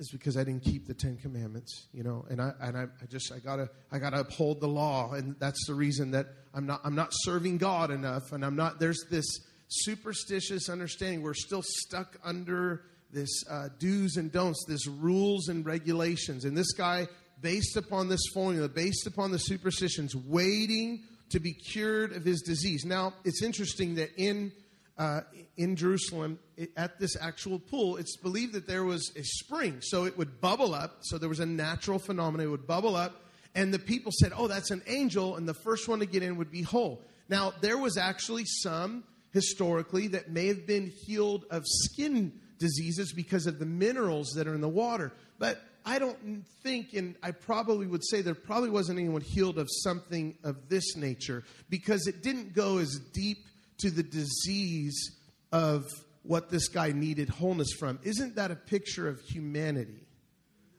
is 0.00 0.10
because 0.10 0.36
I 0.36 0.44
didn't 0.44 0.64
keep 0.64 0.86
the 0.86 0.94
Ten 0.94 1.18
Commandments, 1.18 1.86
you 1.92 2.02
know, 2.02 2.24
and 2.30 2.40
I 2.40 2.52
and 2.60 2.76
I, 2.76 2.82
I, 2.82 3.06
just 3.08 3.30
I 3.32 3.38
gotta 3.38 3.68
I 3.92 3.98
gotta 3.98 4.20
uphold 4.20 4.60
the 4.60 4.68
law, 4.68 5.12
and 5.12 5.36
that's 5.38 5.66
the 5.66 5.74
reason 5.74 6.12
that 6.12 6.26
I'm 6.54 6.66
not 6.66 6.80
I'm 6.84 6.94
not 6.94 7.10
serving 7.12 7.58
God 7.58 7.90
enough, 7.90 8.32
and 8.32 8.44
I'm 8.44 8.56
not. 8.56 8.80
There's 8.80 9.04
this 9.10 9.26
superstitious 9.68 10.68
understanding. 10.68 11.22
We're 11.22 11.34
still 11.34 11.62
stuck 11.62 12.18
under 12.24 12.82
this 13.12 13.44
uh, 13.50 13.68
do's 13.78 14.16
and 14.16 14.32
don'ts, 14.32 14.64
this 14.66 14.86
rules 14.86 15.48
and 15.48 15.66
regulations, 15.66 16.44
and 16.44 16.56
this 16.56 16.72
guy, 16.72 17.06
based 17.40 17.76
upon 17.76 18.08
this 18.08 18.22
formula, 18.32 18.68
based 18.68 19.06
upon 19.06 19.32
the 19.32 19.38
superstitions, 19.38 20.16
waiting 20.16 21.04
to 21.28 21.40
be 21.40 21.52
cured 21.52 22.12
of 22.12 22.24
his 22.24 22.40
disease. 22.40 22.84
Now, 22.84 23.14
it's 23.24 23.42
interesting 23.42 23.96
that 23.96 24.10
in 24.16 24.52
uh, 25.00 25.22
in 25.56 25.76
Jerusalem 25.76 26.38
it, 26.58 26.70
at 26.76 27.00
this 27.00 27.16
actual 27.18 27.58
pool, 27.58 27.96
it's 27.96 28.18
believed 28.18 28.52
that 28.52 28.66
there 28.66 28.84
was 28.84 29.10
a 29.16 29.22
spring, 29.24 29.78
so 29.80 30.04
it 30.04 30.18
would 30.18 30.42
bubble 30.42 30.74
up. 30.74 30.98
So 31.00 31.16
there 31.16 31.28
was 31.28 31.40
a 31.40 31.46
natural 31.46 31.98
phenomenon; 31.98 32.46
it 32.46 32.50
would 32.50 32.66
bubble 32.66 32.96
up, 32.96 33.22
and 33.54 33.72
the 33.72 33.78
people 33.78 34.12
said, 34.14 34.32
"Oh, 34.36 34.46
that's 34.46 34.70
an 34.70 34.82
angel," 34.86 35.36
and 35.36 35.48
the 35.48 35.54
first 35.54 35.88
one 35.88 36.00
to 36.00 36.06
get 36.06 36.22
in 36.22 36.36
would 36.36 36.50
be 36.50 36.60
whole. 36.60 37.02
Now, 37.30 37.54
there 37.62 37.78
was 37.78 37.96
actually 37.96 38.44
some 38.44 39.04
historically 39.32 40.08
that 40.08 40.30
may 40.30 40.48
have 40.48 40.66
been 40.66 40.92
healed 41.06 41.46
of 41.50 41.62
skin 41.64 42.38
diseases 42.58 43.14
because 43.14 43.46
of 43.46 43.58
the 43.58 43.64
minerals 43.64 44.32
that 44.36 44.46
are 44.46 44.54
in 44.54 44.60
the 44.60 44.68
water, 44.68 45.12
but 45.38 45.62
I 45.86 45.98
don't 45.98 46.44
think, 46.62 46.92
and 46.92 47.14
I 47.22 47.30
probably 47.30 47.86
would 47.86 48.04
say 48.04 48.20
there 48.20 48.34
probably 48.34 48.68
wasn't 48.68 48.98
anyone 48.98 49.22
healed 49.22 49.56
of 49.56 49.66
something 49.82 50.36
of 50.44 50.68
this 50.68 50.94
nature 50.94 51.42
because 51.70 52.06
it 52.06 52.22
didn't 52.22 52.52
go 52.52 52.76
as 52.76 53.00
deep 53.14 53.38
to 53.80 53.90
the 53.90 54.02
disease 54.02 55.16
of 55.52 55.86
what 56.22 56.50
this 56.50 56.68
guy 56.68 56.92
needed 56.92 57.28
wholeness 57.28 57.72
from. 57.78 57.98
Isn't 58.02 58.36
that 58.36 58.50
a 58.50 58.56
picture 58.56 59.08
of 59.08 59.20
humanity? 59.20 60.06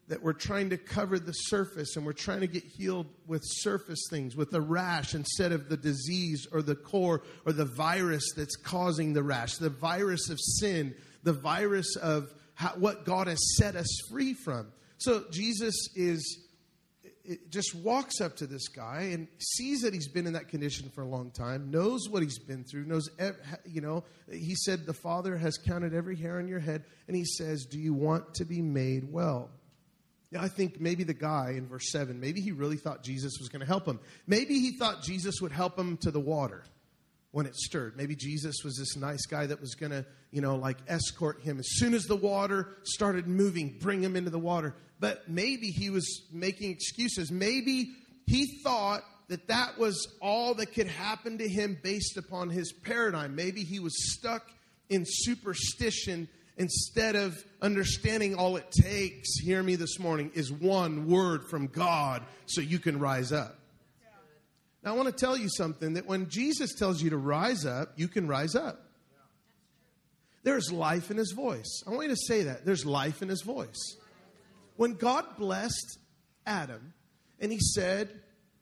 That 0.07 0.21
we're 0.21 0.33
trying 0.33 0.71
to 0.71 0.77
cover 0.77 1.19
the 1.19 1.31
surface 1.31 1.95
and 1.95 2.05
we're 2.05 2.13
trying 2.13 2.41
to 2.41 2.47
get 2.47 2.63
healed 2.63 3.07
with 3.27 3.41
surface 3.43 4.05
things, 4.09 4.35
with 4.35 4.53
a 4.53 4.61
rash 4.61 5.15
instead 5.15 5.51
of 5.51 5.69
the 5.69 5.77
disease 5.77 6.47
or 6.51 6.61
the 6.61 6.75
core 6.75 7.23
or 7.45 7.53
the 7.53 7.65
virus 7.65 8.33
that's 8.35 8.55
causing 8.55 9.13
the 9.13 9.23
rash, 9.23 9.55
the 9.55 9.69
virus 9.69 10.29
of 10.29 10.37
sin, 10.39 10.93
the 11.23 11.33
virus 11.33 11.95
of 11.95 12.33
how, 12.55 12.69
what 12.71 13.05
God 13.05 13.27
has 13.27 13.39
set 13.57 13.75
us 13.75 13.87
free 14.09 14.33
from. 14.33 14.67
So 14.97 15.23
Jesus 15.31 15.89
is 15.95 16.39
just 17.49 17.75
walks 17.75 18.19
up 18.19 18.35
to 18.37 18.47
this 18.47 18.67
guy 18.67 19.09
and 19.13 19.27
sees 19.37 19.81
that 19.81 19.93
he's 19.93 20.07
been 20.07 20.27
in 20.27 20.33
that 20.33 20.47
condition 20.47 20.89
for 20.89 21.01
a 21.01 21.07
long 21.07 21.31
time, 21.31 21.69
knows 21.69 22.09
what 22.09 22.23
he's 22.23 22.39
been 22.39 22.63
through, 22.63 22.85
knows, 22.85 23.09
you 23.65 23.81
know, 23.81 24.03
he 24.31 24.55
said, 24.55 24.85
The 24.85 24.93
Father 24.93 25.37
has 25.37 25.57
counted 25.57 25.93
every 25.93 26.15
hair 26.15 26.39
on 26.39 26.47
your 26.47 26.59
head, 26.59 26.83
and 27.07 27.15
he 27.15 27.25
says, 27.25 27.65
Do 27.65 27.79
you 27.79 27.93
want 27.93 28.35
to 28.35 28.45
be 28.45 28.61
made 28.61 29.11
well? 29.11 29.49
Now, 30.31 30.41
I 30.41 30.47
think 30.47 30.79
maybe 30.79 31.03
the 31.03 31.13
guy 31.13 31.55
in 31.57 31.67
verse 31.67 31.91
7, 31.91 32.19
maybe 32.19 32.39
he 32.39 32.51
really 32.51 32.77
thought 32.77 33.03
Jesus 33.03 33.33
was 33.39 33.49
going 33.49 33.59
to 33.59 33.65
help 33.65 33.85
him. 33.85 33.99
Maybe 34.27 34.59
he 34.59 34.77
thought 34.77 35.03
Jesus 35.03 35.41
would 35.41 35.51
help 35.51 35.77
him 35.77 35.97
to 35.97 36.11
the 36.11 36.21
water 36.21 36.63
when 37.31 37.45
it 37.45 37.55
stirred. 37.55 37.97
Maybe 37.97 38.15
Jesus 38.15 38.55
was 38.63 38.77
this 38.77 38.95
nice 38.95 39.25
guy 39.25 39.45
that 39.45 39.59
was 39.59 39.75
going 39.75 39.91
to, 39.91 40.05
you 40.31 40.41
know, 40.41 40.55
like 40.55 40.77
escort 40.87 41.41
him. 41.41 41.59
As 41.59 41.67
soon 41.71 41.93
as 41.93 42.05
the 42.05 42.15
water 42.15 42.69
started 42.83 43.27
moving, 43.27 43.77
bring 43.79 44.01
him 44.01 44.15
into 44.15 44.29
the 44.29 44.39
water 44.39 44.75
but 45.01 45.27
maybe 45.27 45.71
he 45.71 45.89
was 45.89 46.21
making 46.31 46.71
excuses. 46.71 47.31
Maybe 47.31 47.91
he 48.27 48.61
thought 48.63 49.03
that 49.27 49.47
that 49.47 49.77
was 49.79 50.07
all 50.21 50.53
that 50.53 50.67
could 50.67 50.87
happen 50.87 51.39
to 51.39 51.47
him 51.49 51.77
based 51.81 52.17
upon 52.17 52.49
his 52.49 52.71
paradigm. 52.71 53.35
Maybe 53.35 53.63
he 53.63 53.79
was 53.79 54.13
stuck 54.13 54.49
in 54.89 55.03
superstition 55.05 56.29
instead 56.55 57.15
of 57.15 57.35
understanding 57.61 58.35
all 58.35 58.57
it 58.57 58.71
takes, 58.71 59.39
hear 59.39 59.63
me 59.63 59.75
this 59.75 59.97
morning, 59.97 60.31
is 60.35 60.51
one 60.51 61.07
word 61.09 61.49
from 61.49 61.65
God 61.65 62.23
so 62.45 62.61
you 62.61 62.77
can 62.77 62.99
rise 62.99 63.31
up. 63.31 63.57
Now, 64.83 64.93
I 64.93 64.97
want 64.97 65.07
to 65.09 65.25
tell 65.25 65.35
you 65.35 65.49
something 65.49 65.93
that 65.93 66.05
when 66.05 66.29
Jesus 66.29 66.75
tells 66.75 67.01
you 67.01 67.09
to 67.09 67.17
rise 67.17 67.65
up, 67.65 67.93
you 67.95 68.07
can 68.07 68.27
rise 68.27 68.53
up. 68.53 68.85
There's 70.43 70.71
life 70.71 71.09
in 71.09 71.17
his 71.17 71.31
voice. 71.31 71.83
I 71.87 71.91
want 71.91 72.03
you 72.03 72.15
to 72.15 72.21
say 72.27 72.43
that. 72.43 72.65
There's 72.65 72.85
life 72.85 73.21
in 73.21 73.29
his 73.29 73.41
voice. 73.41 73.95
When 74.75 74.95
God 74.95 75.25
blessed 75.37 75.99
Adam 76.45 76.93
and 77.39 77.51
he 77.51 77.59
said, 77.59 78.09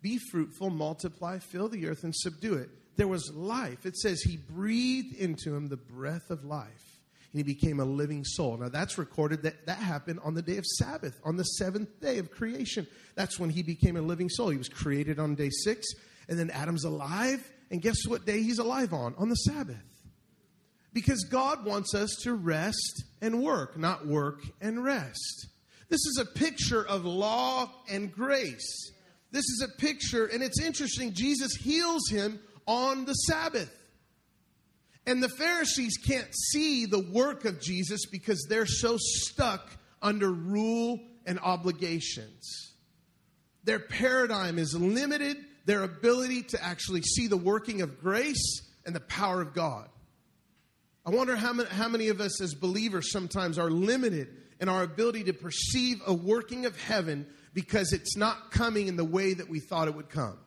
Be 0.01 0.19
fruitful, 0.31 0.69
multiply, 0.69 1.39
fill 1.39 1.69
the 1.69 1.87
earth, 1.87 2.03
and 2.03 2.15
subdue 2.15 2.55
it, 2.55 2.69
there 2.97 3.07
was 3.07 3.31
life. 3.33 3.85
It 3.85 3.97
says 3.97 4.21
he 4.21 4.37
breathed 4.37 5.15
into 5.15 5.55
him 5.55 5.69
the 5.69 5.77
breath 5.77 6.29
of 6.29 6.43
life 6.43 6.89
and 7.31 7.39
he 7.39 7.43
became 7.43 7.79
a 7.79 7.85
living 7.85 8.23
soul. 8.25 8.57
Now 8.57 8.69
that's 8.69 8.97
recorded 8.97 9.43
that 9.43 9.65
that 9.67 9.77
happened 9.77 10.19
on 10.23 10.33
the 10.33 10.41
day 10.41 10.57
of 10.57 10.65
Sabbath, 10.65 11.19
on 11.23 11.37
the 11.37 11.43
seventh 11.43 11.99
day 12.01 12.17
of 12.17 12.31
creation. 12.31 12.87
That's 13.15 13.39
when 13.39 13.49
he 13.49 13.63
became 13.63 13.97
a 13.97 14.01
living 14.01 14.29
soul. 14.29 14.49
He 14.49 14.57
was 14.57 14.69
created 14.69 15.19
on 15.19 15.35
day 15.35 15.49
six, 15.63 15.87
and 16.27 16.39
then 16.39 16.49
Adam's 16.49 16.85
alive. 16.85 17.49
And 17.71 17.81
guess 17.81 18.07
what 18.07 18.25
day 18.25 18.41
he's 18.41 18.57
alive 18.57 18.93
on? 18.93 19.13
On 19.17 19.29
the 19.29 19.35
Sabbath. 19.35 19.83
Because 20.91 21.23
God 21.29 21.65
wants 21.65 21.93
us 21.93 22.09
to 22.23 22.33
rest 22.33 23.03
and 23.21 23.43
work, 23.43 23.77
not 23.77 24.07
work 24.07 24.41
and 24.59 24.83
rest. 24.83 25.47
This 25.89 26.05
is 26.05 26.19
a 26.21 26.25
picture 26.25 26.85
of 26.85 27.05
law 27.05 27.71
and 27.89 28.11
grace. 28.11 28.91
This 29.31 29.45
is 29.45 29.63
a 29.67 29.77
picture, 29.79 30.25
and 30.25 30.41
it's 30.41 30.61
interesting. 30.61 31.13
Jesus 31.13 31.55
heals 31.55 32.09
him 32.09 32.39
on 32.65 33.05
the 33.05 33.13
Sabbath. 33.13 33.75
And 35.05 35.23
the 35.23 35.29
Pharisees 35.29 35.97
can't 35.97 36.27
see 36.51 36.85
the 36.85 36.99
work 37.11 37.45
of 37.45 37.59
Jesus 37.59 38.05
because 38.05 38.45
they're 38.47 38.67
so 38.67 38.97
stuck 38.99 39.71
under 40.01 40.31
rule 40.31 40.99
and 41.25 41.39
obligations. 41.39 42.73
Their 43.63 43.79
paradigm 43.79 44.59
is 44.59 44.75
limited, 44.75 45.37
their 45.65 45.83
ability 45.83 46.43
to 46.43 46.63
actually 46.63 47.01
see 47.01 47.27
the 47.27 47.37
working 47.37 47.81
of 47.81 47.99
grace 47.99 48.61
and 48.85 48.95
the 48.95 48.99
power 48.99 49.41
of 49.41 49.53
God. 49.53 49.89
I 51.05 51.11
wonder 51.11 51.35
how 51.35 51.53
many, 51.53 51.69
how 51.69 51.87
many 51.87 52.09
of 52.09 52.21
us 52.21 52.39
as 52.41 52.53
believers 52.53 53.11
sometimes 53.11 53.57
are 53.57 53.71
limited 53.71 54.27
and 54.59 54.69
our 54.69 54.83
ability 54.83 55.25
to 55.25 55.33
perceive 55.33 56.01
a 56.05 56.13
working 56.13 56.65
of 56.65 56.79
heaven 56.79 57.25
because 57.53 57.93
it's 57.93 58.15
not 58.15 58.51
coming 58.51 58.87
in 58.87 58.95
the 58.95 59.05
way 59.05 59.33
that 59.33 59.49
we 59.49 59.59
thought 59.59 59.87
it 59.87 59.95
would 59.95 60.09
come. 60.09 60.37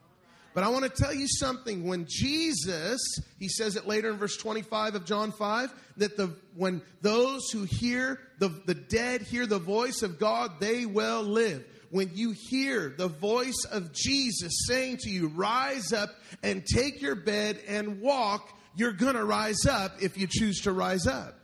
But 0.54 0.64
I 0.64 0.68
want 0.68 0.84
to 0.84 0.90
tell 0.90 1.14
you 1.14 1.26
something. 1.26 1.86
When 1.86 2.06
Jesus, 2.06 3.00
he 3.38 3.48
says 3.48 3.76
it 3.76 3.86
later 3.86 4.10
in 4.10 4.18
verse 4.18 4.36
25 4.36 4.96
of 4.96 5.04
John 5.06 5.32
5, 5.32 5.72
that 5.96 6.16
the 6.16 6.34
when 6.56 6.82
those 7.00 7.50
who 7.50 7.64
hear 7.64 8.20
the, 8.38 8.48
the 8.48 8.74
dead 8.74 9.22
hear 9.22 9.46
the 9.46 9.58
voice 9.58 10.02
of 10.02 10.18
God, 10.18 10.60
they 10.60 10.84
will 10.84 11.22
live. 11.22 11.64
When 11.90 12.10
you 12.14 12.34
hear 12.48 12.94
the 12.96 13.08
voice 13.08 13.66
of 13.70 13.92
Jesus 13.92 14.64
saying 14.66 14.98
to 15.02 15.10
you, 15.10 15.28
rise 15.28 15.92
up 15.92 16.10
and 16.42 16.64
take 16.64 17.02
your 17.02 17.14
bed 17.14 17.58
and 17.68 18.00
walk, 18.00 18.48
you're 18.74 18.92
going 18.92 19.14
to 19.14 19.24
rise 19.24 19.66
up 19.66 20.02
if 20.02 20.16
you 20.16 20.26
choose 20.26 20.62
to 20.62 20.72
rise 20.72 21.06
up. 21.06 21.38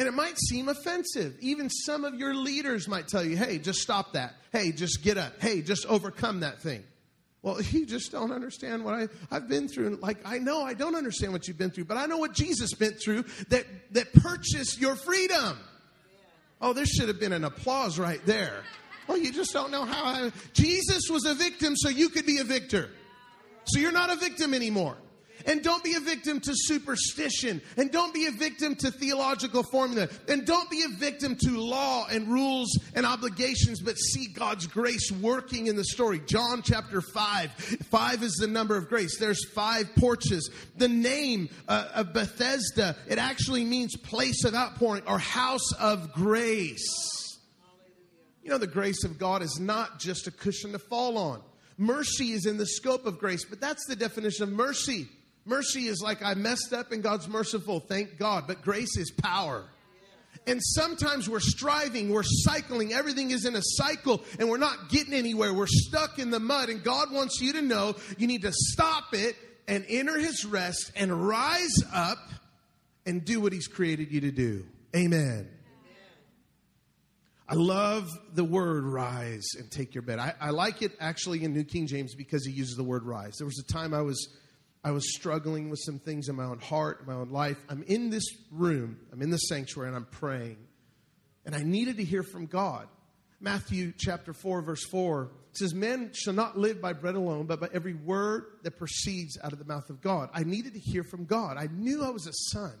And 0.00 0.08
it 0.08 0.14
might 0.14 0.38
seem 0.38 0.70
offensive. 0.70 1.36
Even 1.40 1.68
some 1.68 2.06
of 2.06 2.14
your 2.14 2.34
leaders 2.34 2.88
might 2.88 3.06
tell 3.06 3.22
you, 3.22 3.36
hey, 3.36 3.58
just 3.58 3.80
stop 3.80 4.14
that. 4.14 4.34
Hey, 4.50 4.72
just 4.72 5.02
get 5.02 5.18
up. 5.18 5.42
Hey, 5.42 5.60
just 5.60 5.84
overcome 5.84 6.40
that 6.40 6.62
thing. 6.62 6.84
Well, 7.42 7.60
you 7.70 7.84
just 7.84 8.10
don't 8.10 8.32
understand 8.32 8.82
what 8.82 8.94
I, 8.94 9.08
I've 9.30 9.46
been 9.46 9.68
through. 9.68 9.98
Like, 10.00 10.16
I 10.24 10.38
know 10.38 10.62
I 10.62 10.72
don't 10.72 10.94
understand 10.94 11.34
what 11.34 11.46
you've 11.46 11.58
been 11.58 11.70
through, 11.70 11.84
but 11.84 11.98
I 11.98 12.06
know 12.06 12.16
what 12.16 12.32
Jesus 12.32 12.70
went 12.80 12.98
through 12.98 13.26
that, 13.50 13.66
that 13.90 14.10
purchased 14.14 14.80
your 14.80 14.96
freedom. 14.96 15.58
Oh, 16.62 16.72
there 16.72 16.86
should 16.86 17.08
have 17.08 17.20
been 17.20 17.34
an 17.34 17.44
applause 17.44 17.98
right 17.98 18.24
there. 18.24 18.62
Well, 19.06 19.18
you 19.18 19.30
just 19.30 19.52
don't 19.52 19.70
know 19.70 19.84
how 19.84 20.02
I, 20.02 20.32
Jesus 20.54 21.10
was 21.10 21.26
a 21.26 21.34
victim 21.34 21.76
so 21.76 21.90
you 21.90 22.08
could 22.08 22.24
be 22.24 22.38
a 22.38 22.44
victor. 22.44 22.88
So 23.66 23.78
you're 23.78 23.92
not 23.92 24.10
a 24.10 24.16
victim 24.16 24.54
anymore. 24.54 24.96
And 25.46 25.62
don't 25.62 25.82
be 25.82 25.94
a 25.94 26.00
victim 26.00 26.40
to 26.40 26.52
superstition. 26.54 27.60
And 27.76 27.90
don't 27.90 28.12
be 28.12 28.26
a 28.26 28.30
victim 28.30 28.74
to 28.76 28.90
theological 28.90 29.62
formula. 29.62 30.08
And 30.28 30.46
don't 30.46 30.70
be 30.70 30.82
a 30.82 30.88
victim 30.88 31.36
to 31.36 31.50
law 31.58 32.06
and 32.10 32.28
rules 32.28 32.78
and 32.94 33.06
obligations, 33.06 33.80
but 33.80 33.96
see 33.96 34.26
God's 34.28 34.66
grace 34.66 35.10
working 35.10 35.66
in 35.66 35.76
the 35.76 35.84
story. 35.84 36.20
John 36.26 36.62
chapter 36.62 37.00
5. 37.00 37.52
Five 37.90 38.22
is 38.22 38.34
the 38.34 38.46
number 38.46 38.76
of 38.76 38.88
grace. 38.88 39.18
There's 39.18 39.48
five 39.50 39.94
porches. 39.96 40.50
The 40.76 40.88
name 40.88 41.48
uh, 41.68 41.88
of 41.94 42.12
Bethesda, 42.12 42.96
it 43.08 43.18
actually 43.18 43.64
means 43.64 43.96
place 43.96 44.44
of 44.44 44.54
outpouring 44.54 45.02
or 45.06 45.18
house 45.18 45.72
of 45.78 46.12
grace. 46.12 47.38
You 48.42 48.50
know, 48.50 48.58
the 48.58 48.66
grace 48.66 49.04
of 49.04 49.18
God 49.18 49.42
is 49.42 49.58
not 49.60 50.00
just 50.00 50.26
a 50.26 50.30
cushion 50.30 50.72
to 50.72 50.78
fall 50.78 51.18
on. 51.18 51.42
Mercy 51.76 52.32
is 52.32 52.46
in 52.46 52.56
the 52.56 52.66
scope 52.66 53.06
of 53.06 53.18
grace, 53.18 53.44
but 53.44 53.60
that's 53.60 53.86
the 53.86 53.96
definition 53.96 54.42
of 54.42 54.50
mercy 54.50 55.08
Mercy 55.44 55.86
is 55.86 56.00
like 56.02 56.22
I 56.22 56.34
messed 56.34 56.72
up 56.72 56.92
and 56.92 57.02
God's 57.02 57.28
merciful, 57.28 57.80
thank 57.80 58.18
God. 58.18 58.44
But 58.46 58.62
grace 58.62 58.96
is 58.96 59.10
power. 59.10 59.64
And 60.46 60.60
sometimes 60.62 61.28
we're 61.28 61.40
striving, 61.40 62.10
we're 62.10 62.22
cycling, 62.24 62.92
everything 62.92 63.30
is 63.30 63.44
in 63.44 63.54
a 63.54 63.62
cycle, 63.62 64.22
and 64.38 64.48
we're 64.48 64.58
not 64.58 64.88
getting 64.88 65.12
anywhere. 65.12 65.52
We're 65.52 65.66
stuck 65.66 66.18
in 66.18 66.30
the 66.30 66.40
mud, 66.40 66.70
and 66.70 66.82
God 66.82 67.12
wants 67.12 67.40
you 67.40 67.52
to 67.54 67.62
know 67.62 67.94
you 68.16 68.26
need 68.26 68.42
to 68.42 68.52
stop 68.52 69.12
it 69.12 69.36
and 69.68 69.84
enter 69.88 70.18
His 70.18 70.44
rest 70.44 70.92
and 70.96 71.28
rise 71.28 71.76
up 71.92 72.18
and 73.04 73.24
do 73.24 73.40
what 73.40 73.52
He's 73.52 73.68
created 73.68 74.10
you 74.10 74.22
to 74.22 74.30
do. 74.30 74.64
Amen. 74.96 75.48
I 77.50 77.54
love 77.54 78.08
the 78.32 78.44
word 78.44 78.84
rise 78.84 79.48
and 79.58 79.68
take 79.68 79.94
your 79.94 80.02
bed. 80.02 80.20
I, 80.20 80.34
I, 80.40 80.50
like 80.50 80.82
it 80.82 80.92
actually 81.00 81.42
in 81.42 81.52
New 81.52 81.64
King 81.64 81.88
James 81.88 82.14
because 82.14 82.46
he 82.46 82.52
uses 82.52 82.76
the 82.76 82.84
word 82.84 83.02
rise. 83.02 83.38
There 83.38 83.46
was 83.46 83.58
a 83.58 83.72
time 83.72 83.92
I 83.92 84.02
was 84.02 84.28
I 84.82 84.92
was 84.92 85.14
struggling 85.14 85.68
with 85.68 85.78
some 85.84 85.98
things 85.98 86.28
in 86.28 86.36
my 86.36 86.44
own 86.44 86.58
heart, 86.58 87.06
my 87.06 87.14
own 87.14 87.30
life. 87.30 87.58
I'm 87.68 87.82
in 87.82 88.10
this 88.10 88.26
room, 88.50 88.98
I'm 89.12 89.22
in 89.22 89.30
the 89.30 89.36
sanctuary, 89.36 89.88
and 89.88 89.96
I'm 89.96 90.06
praying. 90.06 90.56
And 91.44 91.54
I 91.54 91.62
needed 91.62 91.96
to 91.98 92.04
hear 92.04 92.22
from 92.22 92.46
God. 92.46 92.88
Matthew 93.40 93.92
chapter 93.96 94.32
4, 94.34 94.62
verse 94.62 94.84
4 94.90 95.30
says, 95.52 95.74
Men 95.74 96.10
shall 96.12 96.34
not 96.34 96.58
live 96.58 96.80
by 96.80 96.92
bread 96.92 97.14
alone, 97.14 97.46
but 97.46 97.60
by 97.60 97.68
every 97.72 97.94
word 97.94 98.44
that 98.62 98.76
proceeds 98.76 99.38
out 99.42 99.52
of 99.52 99.58
the 99.58 99.64
mouth 99.64 99.88
of 99.88 100.00
God. 100.02 100.28
I 100.34 100.44
needed 100.44 100.74
to 100.74 100.78
hear 100.78 101.02
from 101.02 101.24
God. 101.24 101.56
I 101.58 101.68
knew 101.72 102.04
I 102.04 102.10
was 102.10 102.26
a 102.26 102.32
son. 102.32 102.74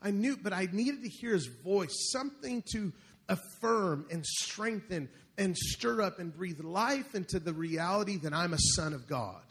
I 0.00 0.10
knew, 0.10 0.36
but 0.36 0.52
I 0.52 0.68
needed 0.70 1.02
to 1.02 1.08
hear 1.08 1.32
his 1.32 1.46
voice, 1.46 2.10
something 2.12 2.62
to 2.72 2.92
affirm 3.28 4.06
and 4.10 4.24
strengthen 4.24 5.08
and 5.36 5.56
stir 5.56 6.02
up 6.02 6.18
and 6.18 6.34
breathe 6.34 6.60
life 6.60 7.14
into 7.14 7.40
the 7.40 7.52
reality 7.52 8.18
that 8.18 8.32
I'm 8.32 8.52
a 8.52 8.58
son 8.58 8.92
of 8.92 9.08
God. 9.08 9.42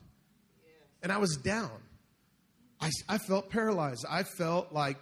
And 1.02 1.12
I 1.12 1.18
was 1.18 1.36
down. 1.38 1.72
I, 2.84 3.16
I 3.16 3.18
felt 3.18 3.50
paralyzed. 3.50 4.06
I 4.10 4.24
felt 4.24 4.74
like 4.74 5.00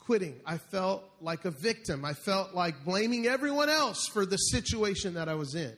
quitting. 0.00 0.40
I 0.44 0.58
felt 0.58 1.04
like 1.20 1.44
a 1.44 1.50
victim. 1.50 2.04
I 2.04 2.12
felt 2.12 2.54
like 2.54 2.84
blaming 2.84 3.26
everyone 3.26 3.70
else 3.70 4.06
for 4.12 4.26
the 4.26 4.36
situation 4.36 5.14
that 5.14 5.28
I 5.28 5.34
was 5.34 5.54
in. 5.54 5.74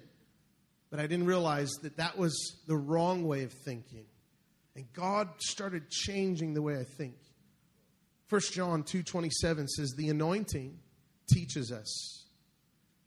But 0.91 1.01
I 1.01 1.07
didn't 1.07 1.27
realize 1.27 1.71
that 1.83 1.99
that 1.99 2.17
was 2.17 2.57
the 2.67 2.77
wrong 2.77 3.27
way 3.27 3.45
of 3.45 3.53
thinking. 3.53 4.07
And 4.75 4.87
God 4.93 5.29
started 5.39 5.91
changing 5.91 6.55
the 6.55 6.63
way 6.63 6.79
I 6.79 6.85
think. 6.85 7.17
1 8.29 8.41
John 8.53 8.83
2:27 8.83 9.69
says 9.69 9.95
the 9.97 10.09
anointing 10.09 10.79
teaches 11.33 11.71
us. 11.71 12.25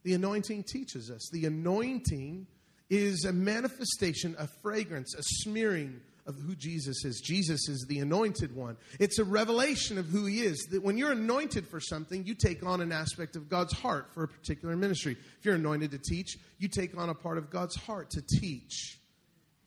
The 0.04 0.14
anointing 0.14 0.64
teaches 0.64 1.12
us. 1.12 1.30
The 1.32 1.46
anointing 1.46 2.48
is 2.90 3.26
a 3.26 3.34
manifestation, 3.34 4.36
a 4.40 4.48
fragrance, 4.62 5.14
a 5.16 5.24
smearing 5.24 6.02
of 6.30 6.36
who 6.36 6.56
Jesus 6.56 7.04
is. 7.04 7.20
Jesus 7.20 7.68
is 7.68 7.88
the 7.90 8.00
anointed 8.00 8.56
one. 8.56 8.78
It's 9.00 9.18
a 9.18 9.24
revelation 9.24 9.98
of 9.98 10.06
who 10.06 10.28
he 10.28 10.42
is. 10.42 10.60
That 10.72 10.84
when 10.84 10.96
you're 10.96 11.12
anointed 11.12 11.68
for 11.68 11.80
something, 11.80 12.24
you 12.24 12.36
take 12.36 12.64
on 12.64 12.82
an 12.82 12.92
aspect 12.92 13.36
of 13.36 13.50
God's 13.50 13.74
heart 13.74 14.14
for 14.14 14.24
a 14.24 14.28
particular 14.28 14.76
ministry. 14.76 15.18
If 15.40 15.44
you're 15.44 15.56
anointed 15.56 15.90
to 15.92 15.98
teach, 15.98 16.38
you 16.60 16.68
take 16.68 16.96
on 16.96 17.10
a 17.10 17.16
part 17.16 17.40
of 17.40 17.50
God's 17.50 17.76
heart 17.76 18.12
to 18.12 18.22
teach. 18.22 19.00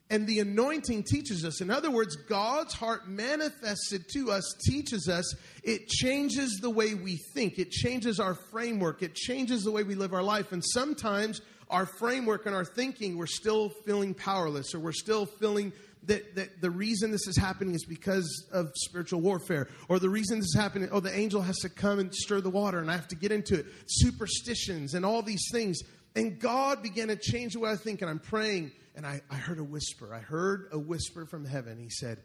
And 0.08 0.26
the 0.26 0.38
anointing 0.38 1.02
teaches 1.02 1.44
us. 1.44 1.60
In 1.60 1.70
other 1.70 1.90
words, 1.90 2.14
God's 2.14 2.74
heart 2.74 3.08
manifested 3.08 4.04
to 4.12 4.30
us 4.30 4.44
teaches 4.68 5.08
us. 5.08 5.34
It 5.64 5.88
changes 5.88 6.60
the 6.60 6.70
way 6.70 6.94
we 6.94 7.18
think, 7.34 7.58
it 7.58 7.70
changes 7.70 8.20
our 8.20 8.34
framework, 8.52 9.02
it 9.02 9.14
changes 9.14 9.64
the 9.64 9.72
way 9.72 9.82
we 9.82 9.94
live 9.96 10.12
our 10.12 10.22
life. 10.22 10.52
And 10.52 10.62
sometimes 10.62 11.40
our 11.72 11.86
framework 11.86 12.46
and 12.46 12.54
our 12.54 12.64
thinking, 12.64 13.16
we're 13.16 13.26
still 13.26 13.70
feeling 13.84 14.14
powerless 14.14 14.74
or 14.74 14.80
we're 14.80 14.92
still 14.92 15.26
feeling 15.26 15.72
that, 16.04 16.34
that 16.34 16.60
the 16.60 16.70
reason 16.70 17.10
this 17.10 17.26
is 17.26 17.36
happening 17.36 17.74
is 17.74 17.84
because 17.84 18.46
of 18.52 18.70
spiritual 18.74 19.20
warfare, 19.20 19.68
or 19.88 19.98
the 19.98 20.08
reason 20.10 20.38
this 20.38 20.46
is 20.46 20.56
happening, 20.56 20.88
oh, 20.92 21.00
the 21.00 21.16
angel 21.16 21.40
has 21.42 21.58
to 21.58 21.68
come 21.68 21.98
and 21.98 22.14
stir 22.14 22.40
the 22.40 22.50
water, 22.50 22.78
and 22.78 22.90
I 22.90 22.94
have 22.94 23.08
to 23.08 23.16
get 23.16 23.32
into 23.32 23.58
it. 23.58 23.66
Superstitions 23.86 24.94
and 24.94 25.06
all 25.06 25.22
these 25.22 25.48
things. 25.52 25.80
And 26.14 26.38
God 26.38 26.82
began 26.82 27.08
to 27.08 27.16
change 27.16 27.54
the 27.54 27.60
way 27.60 27.70
I 27.70 27.76
think, 27.76 28.02
and 28.02 28.10
I'm 28.10 28.18
praying 28.18 28.72
and 28.94 29.06
I, 29.06 29.22
I 29.30 29.36
heard 29.36 29.58
a 29.58 29.64
whisper. 29.64 30.14
I 30.14 30.18
heard 30.18 30.68
a 30.72 30.78
whisper 30.78 31.26
from 31.26 31.44
heaven. 31.44 31.78
He 31.78 31.90
said, 31.90 32.18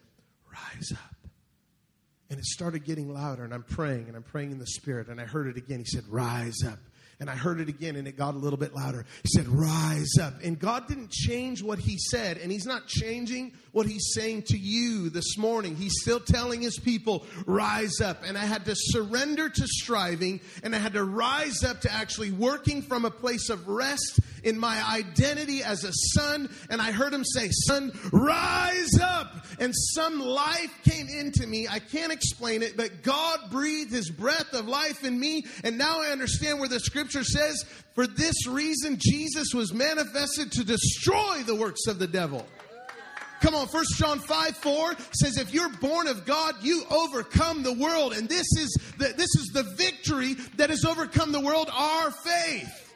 Rise 0.52 0.92
up. 0.92 1.14
And 2.30 2.38
it 2.38 2.44
started 2.44 2.84
getting 2.84 3.12
louder, 3.12 3.44
and 3.44 3.54
I'm 3.54 3.62
praying, 3.62 4.08
and 4.08 4.16
I'm 4.16 4.22
praying 4.22 4.50
in 4.50 4.58
the 4.58 4.66
Spirit, 4.66 5.08
and 5.08 5.20
I 5.20 5.24
heard 5.24 5.46
it 5.46 5.56
again. 5.56 5.78
He 5.78 5.86
said, 5.86 6.04
Rise 6.08 6.62
up. 6.66 6.78
And 7.20 7.28
I 7.28 7.34
heard 7.34 7.60
it 7.60 7.68
again 7.68 7.96
and 7.96 8.06
it 8.06 8.16
got 8.16 8.34
a 8.34 8.38
little 8.38 8.58
bit 8.58 8.76
louder. 8.76 9.04
He 9.24 9.28
said, 9.30 9.48
Rise 9.48 10.18
up. 10.20 10.34
And 10.44 10.56
God 10.56 10.86
didn't 10.86 11.10
change 11.10 11.64
what 11.64 11.80
He 11.80 11.98
said, 11.98 12.38
and 12.38 12.52
He's 12.52 12.66
not 12.66 12.86
changing 12.86 13.54
what 13.72 13.86
He's 13.86 14.12
saying 14.14 14.42
to 14.48 14.56
you 14.56 15.10
this 15.10 15.36
morning. 15.36 15.74
He's 15.74 16.00
still 16.00 16.20
telling 16.20 16.62
His 16.62 16.78
people, 16.78 17.26
Rise 17.44 18.00
up. 18.00 18.22
And 18.24 18.38
I 18.38 18.44
had 18.44 18.66
to 18.66 18.74
surrender 18.76 19.48
to 19.48 19.66
striving, 19.66 20.40
and 20.62 20.76
I 20.76 20.78
had 20.78 20.92
to 20.92 21.02
rise 21.02 21.64
up 21.64 21.80
to 21.80 21.92
actually 21.92 22.30
working 22.30 22.82
from 22.82 23.04
a 23.04 23.10
place 23.10 23.50
of 23.50 23.66
rest 23.66 24.20
in 24.44 24.56
my 24.56 24.80
identity 24.88 25.64
as 25.64 25.82
a 25.82 25.92
son. 25.92 26.48
And 26.70 26.80
I 26.80 26.92
heard 26.92 27.12
Him 27.12 27.24
say, 27.24 27.48
Son, 27.50 27.90
rise 28.12 28.96
up. 29.00 29.44
And 29.58 29.74
some 29.74 30.20
life 30.20 30.72
came 30.84 31.08
into 31.08 31.48
me. 31.48 31.66
I 31.66 31.80
can't 31.80 32.12
explain 32.12 32.62
it, 32.62 32.76
but 32.76 33.02
God 33.02 33.50
breathed 33.50 33.90
His 33.90 34.08
breath 34.08 34.52
of 34.52 34.68
life 34.68 35.02
in 35.02 35.18
me. 35.18 35.46
And 35.64 35.78
now 35.78 36.00
I 36.00 36.10
understand 36.10 36.60
where 36.60 36.68
the 36.68 36.78
scripture 36.78 37.07
scripture 37.08 37.24
says, 37.24 37.64
For 37.94 38.06
this 38.06 38.46
reason, 38.46 38.96
Jesus 38.98 39.54
was 39.54 39.72
manifested 39.72 40.52
to 40.52 40.64
destroy 40.64 41.42
the 41.44 41.54
works 41.54 41.86
of 41.86 41.98
the 41.98 42.06
devil. 42.06 42.46
Come 43.40 43.54
on, 43.54 43.68
First 43.68 43.96
John 43.96 44.18
5 44.18 44.56
4 44.56 44.96
says, 45.12 45.38
If 45.38 45.54
you're 45.54 45.68
born 45.68 46.08
of 46.08 46.26
God, 46.26 46.56
you 46.62 46.82
overcome 46.90 47.62
the 47.62 47.72
world. 47.72 48.12
And 48.12 48.28
this 48.28 48.46
is 48.58 48.76
the, 48.98 49.08
this 49.16 49.34
is 49.36 49.50
the 49.54 49.62
victory 49.62 50.34
that 50.56 50.70
has 50.70 50.84
overcome 50.84 51.32
the 51.32 51.40
world, 51.40 51.70
our 51.72 52.10
faith. 52.10 52.87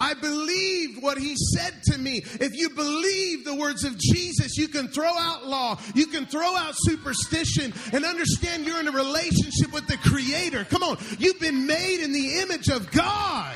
I 0.00 0.14
believe 0.14 1.02
what 1.02 1.18
he 1.18 1.36
said 1.36 1.82
to 1.84 1.98
me. 1.98 2.22
If 2.40 2.56
you 2.56 2.70
believe 2.70 3.44
the 3.44 3.54
words 3.54 3.84
of 3.84 3.98
Jesus, 3.98 4.56
you 4.56 4.68
can 4.68 4.88
throw 4.88 5.12
out 5.12 5.46
law, 5.46 5.78
you 5.94 6.06
can 6.06 6.24
throw 6.26 6.56
out 6.56 6.74
superstition, 6.76 7.74
and 7.92 8.04
understand 8.04 8.64
you're 8.64 8.80
in 8.80 8.88
a 8.88 8.92
relationship 8.92 9.72
with 9.72 9.86
the 9.86 9.98
Creator. 9.98 10.64
Come 10.64 10.82
on, 10.82 10.96
you've 11.18 11.38
been 11.38 11.66
made 11.66 12.00
in 12.00 12.12
the 12.12 12.40
image 12.40 12.68
of 12.68 12.90
God. 12.90 13.54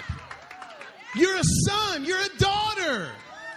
You're 1.17 1.37
a 1.37 1.45
son, 1.67 2.05
you're 2.05 2.21
a 2.21 2.39
daughter, 2.39 3.09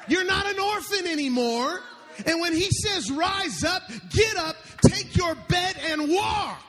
you're 0.07 0.25
not 0.25 0.45
an 0.45 0.59
orphan 0.59 1.07
anymore. 1.07 1.81
And 2.25 2.39
when 2.39 2.53
he 2.53 2.69
says, 2.71 3.11
rise 3.11 3.63
up, 3.63 3.83
get 4.09 4.37
up, 4.37 4.55
take 4.81 5.15
your 5.15 5.35
bed 5.35 5.75
and 5.85 6.09
walk. 6.09 6.63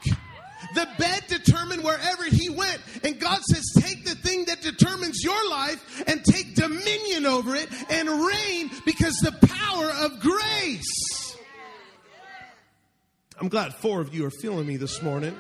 The 0.75 0.89
bed 0.99 1.25
determined 1.29 1.83
wherever 1.83 2.25
he 2.25 2.49
went. 2.49 2.81
And 3.03 3.19
God 3.19 3.41
says, 3.43 3.65
take 3.79 4.05
the 4.05 4.15
thing 4.15 4.47
that 4.47 4.61
determines 4.61 5.23
your 5.23 5.51
life 5.51 6.05
and 6.07 6.23
take 6.25 6.55
dominion 6.55 7.27
over 7.27 7.55
it 7.55 7.69
and 7.91 8.09
reign 8.09 8.71
because 8.85 9.15
the 9.23 9.33
power 9.47 9.91
of 10.05 10.21
grace. 10.21 11.37
I'm 13.41 13.49
glad 13.49 13.75
four 13.77 14.01
of 14.01 14.15
you 14.15 14.27
are 14.27 14.31
feeling 14.31 14.67
me 14.67 14.77
this 14.77 15.01
morning. 15.01 15.37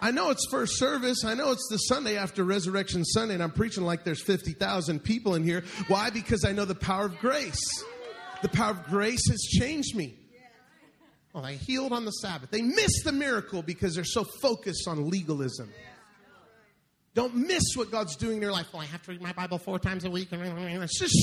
I 0.00 0.10
know 0.10 0.30
it's 0.30 0.46
first 0.50 0.78
service. 0.78 1.24
I 1.24 1.34
know 1.34 1.50
it's 1.52 1.66
the 1.70 1.78
Sunday 1.78 2.18
after 2.18 2.44
Resurrection 2.44 3.04
Sunday, 3.04 3.34
and 3.34 3.42
I'm 3.42 3.50
preaching 3.50 3.84
like 3.84 4.04
there's 4.04 4.22
50,000 4.22 5.02
people 5.02 5.34
in 5.34 5.42
here. 5.42 5.64
Why? 5.88 6.10
Because 6.10 6.44
I 6.44 6.52
know 6.52 6.66
the 6.66 6.74
power 6.74 7.06
of 7.06 7.18
grace. 7.18 7.58
The 8.42 8.48
power 8.50 8.72
of 8.72 8.84
grace 8.84 9.26
has 9.30 9.40
changed 9.40 9.96
me. 9.96 10.14
Well, 11.36 11.44
they 11.44 11.56
healed 11.56 11.92
on 11.92 12.06
the 12.06 12.12
Sabbath. 12.12 12.50
They 12.50 12.62
miss 12.62 13.02
the 13.04 13.12
miracle 13.12 13.60
because 13.60 13.94
they're 13.94 14.04
so 14.04 14.24
focused 14.40 14.88
on 14.88 15.10
legalism. 15.10 15.70
Don't 17.12 17.34
miss 17.34 17.62
what 17.74 17.90
God's 17.90 18.16
doing 18.16 18.36
in 18.36 18.42
your 18.42 18.52
life. 18.52 18.68
Well, 18.72 18.80
I 18.80 18.86
have 18.86 19.02
to 19.02 19.10
read 19.10 19.20
my 19.20 19.34
Bible 19.34 19.58
four 19.58 19.78
times 19.78 20.06
a 20.06 20.10
week. 20.10 20.30
Just 20.30 21.14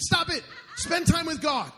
stop 0.00 0.28
it. 0.28 0.42
Spend 0.76 1.06
time 1.06 1.24
with 1.24 1.40
God. 1.40 1.72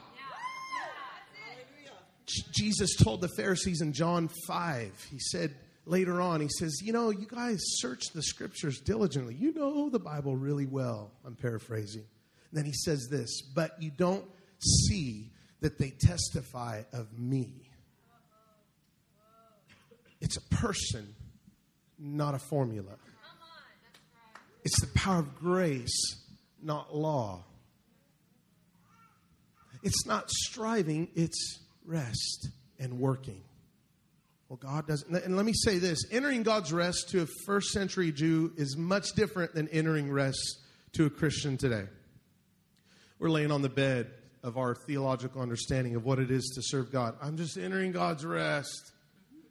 Jesus 2.52 2.96
told 2.96 3.20
the 3.20 3.30
Pharisees 3.36 3.80
in 3.80 3.92
John 3.92 4.30
5, 4.48 5.06
he 5.08 5.20
said 5.20 5.54
later 5.84 6.20
on, 6.20 6.40
he 6.40 6.48
says, 6.48 6.80
You 6.82 6.92
know, 6.92 7.10
you 7.10 7.28
guys 7.28 7.60
search 7.76 8.02
the 8.12 8.22
scriptures 8.24 8.80
diligently. 8.80 9.36
You 9.36 9.54
know 9.54 9.90
the 9.90 10.00
Bible 10.00 10.34
really 10.34 10.66
well. 10.66 11.12
I'm 11.24 11.36
paraphrasing. 11.36 12.02
And 12.50 12.58
then 12.58 12.64
he 12.64 12.72
says 12.72 13.06
this, 13.08 13.42
but 13.42 13.80
you 13.80 13.92
don't 13.92 14.24
see 14.58 15.30
that 15.60 15.78
they 15.78 15.90
testify 15.90 16.82
of 16.92 17.16
me. 17.16 17.65
It's 20.26 20.38
a 20.38 20.56
person, 20.56 21.14
not 22.00 22.34
a 22.34 22.40
formula. 22.40 22.96
It's 24.64 24.80
the 24.80 24.88
power 24.88 25.20
of 25.20 25.36
grace, 25.36 26.16
not 26.60 26.92
law. 26.92 27.44
It's 29.84 30.04
not 30.04 30.28
striving, 30.28 31.06
it's 31.14 31.60
rest 31.84 32.48
and 32.80 32.98
working. 32.98 33.40
Well, 34.48 34.56
God 34.56 34.88
doesn't. 34.88 35.14
And 35.14 35.36
let 35.36 35.46
me 35.46 35.52
say 35.54 35.78
this 35.78 36.00
entering 36.10 36.42
God's 36.42 36.72
rest 36.72 37.10
to 37.10 37.22
a 37.22 37.26
first 37.46 37.68
century 37.68 38.10
Jew 38.10 38.52
is 38.56 38.76
much 38.76 39.12
different 39.12 39.54
than 39.54 39.68
entering 39.68 40.10
rest 40.10 40.58
to 40.94 41.06
a 41.06 41.10
Christian 41.10 41.56
today. 41.56 41.84
We're 43.20 43.30
laying 43.30 43.52
on 43.52 43.62
the 43.62 43.68
bed 43.68 44.10
of 44.42 44.58
our 44.58 44.74
theological 44.74 45.40
understanding 45.40 45.94
of 45.94 46.04
what 46.04 46.18
it 46.18 46.32
is 46.32 46.50
to 46.56 46.62
serve 46.64 46.90
God. 46.90 47.14
I'm 47.22 47.36
just 47.36 47.56
entering 47.56 47.92
God's 47.92 48.26
rest. 48.26 48.90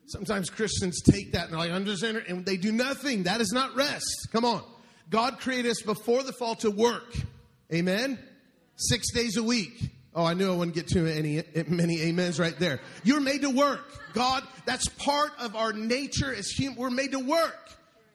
Sometimes 0.07 0.49
Christians 0.49 1.01
take 1.01 1.31
that 1.31 1.45
and 1.45 1.53
they're 1.53 1.59
like, 1.59 1.71
I'm 1.71 1.85
just 1.85 2.03
and 2.03 2.45
they 2.45 2.57
do 2.57 2.71
nothing. 2.71 3.23
That 3.23 3.41
is 3.41 3.51
not 3.51 3.75
rest. 3.75 4.27
Come 4.31 4.45
on. 4.45 4.63
God 5.09 5.39
created 5.39 5.71
us 5.71 5.81
before 5.81 6.23
the 6.23 6.33
fall 6.33 6.55
to 6.55 6.71
work. 6.71 7.15
Amen? 7.73 8.19
Six 8.75 9.11
days 9.11 9.37
a 9.37 9.43
week. 9.43 9.91
Oh, 10.13 10.23
I 10.23 10.33
knew 10.33 10.51
I 10.51 10.55
wouldn't 10.55 10.75
get 10.75 10.87
too 10.87 11.03
many, 11.03 11.43
many 11.67 12.09
amens 12.09 12.39
right 12.39 12.57
there. 12.57 12.79
You're 13.03 13.19
made 13.19 13.41
to 13.41 13.49
work. 13.49 13.83
God, 14.13 14.43
that's 14.65 14.87
part 14.87 15.31
of 15.39 15.55
our 15.55 15.73
nature 15.73 16.33
as 16.33 16.47
human. 16.47 16.79
We're 16.79 16.89
made 16.89 17.11
to 17.11 17.19
work. 17.19 17.69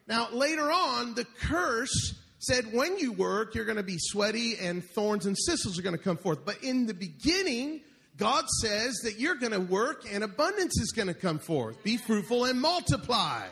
Now, 0.06 0.30
later 0.32 0.72
on, 0.72 1.14
the 1.14 1.26
curse 1.42 2.14
said 2.38 2.72
when 2.72 2.98
you 2.98 3.12
work, 3.12 3.54
you're 3.54 3.66
going 3.66 3.76
to 3.76 3.82
be 3.82 3.98
sweaty 3.98 4.56
and 4.58 4.82
thorns 4.82 5.26
and 5.26 5.36
thistles 5.46 5.78
are 5.78 5.82
going 5.82 5.96
to 5.96 6.02
come 6.02 6.16
forth. 6.16 6.44
But 6.44 6.64
in 6.64 6.86
the 6.86 6.94
beginning, 6.94 7.82
God 8.20 8.44
says 8.60 9.00
that 9.04 9.18
you're 9.18 9.36
going 9.36 9.52
to 9.52 9.60
work 9.60 10.04
and 10.12 10.22
abundance 10.22 10.78
is 10.78 10.92
going 10.92 11.08
to 11.08 11.14
come 11.14 11.38
forth. 11.38 11.82
Be 11.82 11.96
fruitful 11.96 12.44
and 12.44 12.60
multiply. 12.60 13.46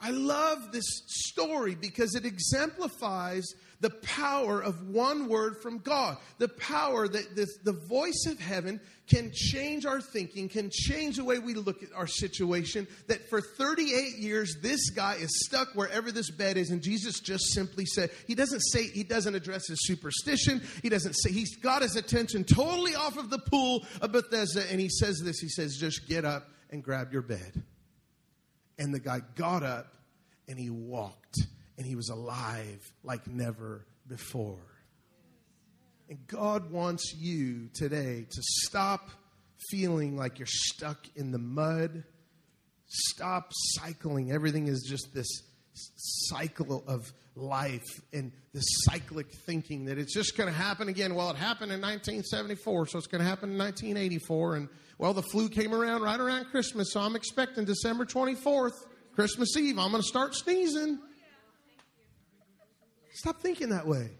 I 0.00 0.10
love 0.10 0.72
this 0.72 1.02
story 1.06 1.76
because 1.76 2.16
it 2.16 2.26
exemplifies 2.26 3.46
the 3.80 3.90
power 3.90 4.62
of 4.62 4.88
one 4.88 5.28
word 5.28 5.56
from 5.62 5.78
God. 5.78 6.16
The 6.38 6.48
power 6.48 7.06
that 7.06 7.36
this, 7.36 7.56
the 7.62 7.72
voice 7.72 8.26
of 8.26 8.38
heaven 8.40 8.80
can 9.06 9.30
change 9.32 9.86
our 9.86 10.00
thinking, 10.00 10.48
can 10.48 10.70
change 10.72 11.16
the 11.16 11.24
way 11.24 11.38
we 11.38 11.54
look 11.54 11.82
at 11.82 11.90
our 11.94 12.06
situation. 12.06 12.86
That 13.06 13.28
for 13.28 13.40
38 13.40 14.18
years, 14.18 14.56
this 14.62 14.90
guy 14.90 15.14
is 15.14 15.44
stuck 15.46 15.74
wherever 15.74 16.10
this 16.10 16.30
bed 16.30 16.56
is, 16.56 16.70
and 16.70 16.82
Jesus 16.82 17.20
just 17.20 17.52
simply 17.52 17.84
said, 17.84 18.10
He 18.26 18.34
doesn't 18.34 18.60
say, 18.60 18.84
He 18.88 19.04
doesn't 19.04 19.34
address 19.34 19.68
his 19.68 19.86
superstition. 19.86 20.62
He 20.82 20.88
doesn't 20.88 21.14
say, 21.14 21.32
He's 21.32 21.56
got 21.56 21.82
his 21.82 21.96
attention 21.96 22.44
totally 22.44 22.94
off 22.94 23.16
of 23.16 23.30
the 23.30 23.38
pool 23.38 23.84
of 24.00 24.12
Bethesda, 24.12 24.64
and 24.70 24.80
He 24.80 24.88
says 24.88 25.20
this 25.22 25.38
He 25.38 25.48
says, 25.48 25.76
Just 25.76 26.08
get 26.08 26.24
up 26.24 26.48
and 26.70 26.82
grab 26.82 27.12
your 27.12 27.22
bed. 27.22 27.62
And 28.78 28.92
the 28.92 29.00
guy 29.00 29.20
got 29.36 29.62
up 29.62 29.94
and 30.48 30.58
he 30.58 30.70
walked 30.70 31.38
and 31.78 31.86
he 31.86 31.94
was 31.94 32.08
alive 32.08 32.80
like 33.02 33.26
never 33.26 33.86
before. 34.08 34.58
And 36.08 36.26
God 36.26 36.70
wants 36.70 37.14
you 37.16 37.68
today 37.74 38.26
to 38.30 38.42
stop 38.42 39.10
feeling 39.70 40.16
like 40.16 40.38
you're 40.38 40.46
stuck 40.46 41.06
in 41.16 41.32
the 41.32 41.38
mud. 41.38 42.04
Stop 42.86 43.50
cycling. 43.52 44.30
Everything 44.30 44.68
is 44.68 44.86
just 44.88 45.12
this 45.12 45.26
cycle 45.74 46.84
of 46.86 47.12
life 47.34 47.84
and 48.12 48.32
this 48.54 48.64
cyclic 48.84 49.26
thinking 49.44 49.86
that 49.86 49.98
it's 49.98 50.14
just 50.14 50.36
going 50.36 50.50
to 50.50 50.56
happen 50.56 50.88
again. 50.88 51.14
Well, 51.14 51.30
it 51.30 51.36
happened 51.36 51.72
in 51.72 51.80
1974, 51.80 52.86
so 52.86 52.98
it's 52.98 53.06
going 53.06 53.22
to 53.22 53.28
happen 53.28 53.52
in 53.52 53.58
1984. 53.58 54.56
And 54.56 54.68
well, 54.98 55.12
the 55.12 55.22
flu 55.22 55.48
came 55.48 55.74
around 55.74 56.02
right 56.02 56.18
around 56.18 56.46
Christmas, 56.46 56.92
so 56.92 57.00
I'm 57.00 57.16
expecting 57.16 57.64
December 57.64 58.06
24th, 58.06 58.72
Christmas 59.14 59.56
Eve, 59.56 59.78
I'm 59.78 59.90
going 59.90 60.02
to 60.02 60.08
start 60.08 60.34
sneezing. 60.34 60.98
Stop 63.16 63.40
thinking 63.40 63.70
that 63.70 63.86
way. 63.86 64.10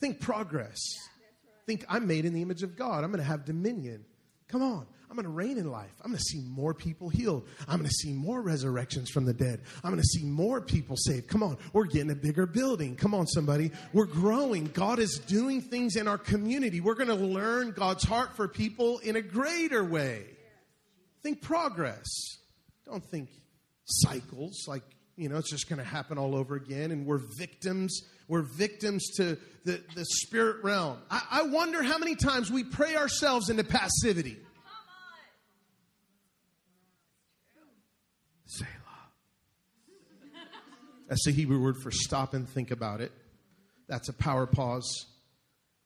Think 0.00 0.20
progress. 0.20 0.80
Think 1.66 1.84
I'm 1.86 2.06
made 2.06 2.24
in 2.24 2.32
the 2.32 2.40
image 2.40 2.62
of 2.62 2.74
God. 2.74 3.04
I'm 3.04 3.10
going 3.10 3.22
to 3.22 3.28
have 3.28 3.44
dominion. 3.44 4.06
Come 4.48 4.62
on. 4.62 4.86
I'm 5.10 5.16
going 5.16 5.24
to 5.24 5.30
reign 5.30 5.58
in 5.58 5.70
life. 5.70 5.92
I'm 6.00 6.12
going 6.12 6.18
to 6.18 6.24
see 6.24 6.40
more 6.40 6.72
people 6.72 7.10
healed. 7.10 7.46
I'm 7.68 7.76
going 7.76 7.88
to 7.88 7.94
see 7.94 8.12
more 8.12 8.40
resurrections 8.40 9.10
from 9.10 9.26
the 9.26 9.34
dead. 9.34 9.60
I'm 9.84 9.90
going 9.90 10.00
to 10.00 10.06
see 10.06 10.24
more 10.24 10.62
people 10.62 10.96
saved. 10.96 11.28
Come 11.28 11.42
on. 11.42 11.58
We're 11.74 11.84
getting 11.84 12.10
a 12.10 12.14
bigger 12.14 12.46
building. 12.46 12.96
Come 12.96 13.12
on, 13.12 13.26
somebody. 13.26 13.70
We're 13.92 14.06
growing. 14.06 14.66
God 14.66 14.98
is 14.98 15.18
doing 15.18 15.60
things 15.60 15.96
in 15.96 16.08
our 16.08 16.16
community. 16.16 16.80
We're 16.80 16.94
going 16.94 17.08
to 17.08 17.14
learn 17.14 17.72
God's 17.72 18.04
heart 18.04 18.34
for 18.34 18.48
people 18.48 18.98
in 19.00 19.16
a 19.16 19.20
greater 19.20 19.84
way. 19.84 20.24
Think 21.22 21.42
progress. 21.42 22.06
Don't 22.86 23.04
think 23.04 23.28
cycles 23.84 24.64
like 24.66 24.84
you 25.20 25.28
know, 25.28 25.36
it's 25.36 25.50
just 25.50 25.68
going 25.68 25.78
to 25.78 25.84
happen 25.84 26.16
all 26.16 26.34
over 26.34 26.54
again. 26.54 26.90
And 26.90 27.04
we're 27.04 27.20
victims. 27.36 28.08
We're 28.26 28.40
victims 28.40 29.06
to 29.18 29.36
the, 29.64 29.82
the 29.94 30.06
spirit 30.06 30.64
realm. 30.64 30.96
I, 31.10 31.22
I 31.30 31.42
wonder 31.42 31.82
how 31.82 31.98
many 31.98 32.16
times 32.16 32.50
we 32.50 32.64
pray 32.64 32.96
ourselves 32.96 33.50
into 33.50 33.62
passivity. 33.62 34.38
Selah. 38.46 38.68
That's 41.06 41.26
the 41.26 41.32
Hebrew 41.32 41.60
word 41.60 41.76
for 41.82 41.90
stop 41.90 42.32
and 42.32 42.48
think 42.48 42.70
about 42.70 43.02
it. 43.02 43.12
That's 43.88 44.08
a 44.08 44.14
power 44.14 44.46
pause. 44.46 45.04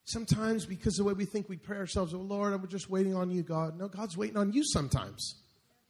Sometimes, 0.04 0.64
because 0.64 0.96
of 1.00 1.06
the 1.06 1.08
way 1.08 1.14
we 1.14 1.24
think, 1.24 1.48
we 1.48 1.56
pray 1.56 1.78
ourselves, 1.78 2.14
oh 2.14 2.18
Lord, 2.18 2.52
I'm 2.52 2.68
just 2.68 2.88
waiting 2.88 3.16
on 3.16 3.32
you, 3.32 3.42
God. 3.42 3.76
No, 3.76 3.88
God's 3.88 4.16
waiting 4.16 4.36
on 4.36 4.52
you 4.52 4.62
sometimes. 4.64 5.34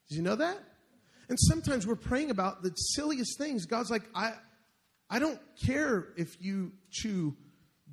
Did 0.08 0.16
you 0.16 0.22
know 0.22 0.36
that? 0.36 0.58
And 1.28 1.38
sometimes 1.40 1.86
we're 1.86 1.96
praying 1.96 2.30
about 2.30 2.62
the 2.62 2.70
silliest 2.74 3.38
things. 3.38 3.66
God's 3.66 3.90
like, 3.90 4.02
I, 4.14 4.32
I 5.08 5.18
don't 5.18 5.40
care 5.64 6.08
if 6.16 6.36
you 6.40 6.72
chew 6.90 7.36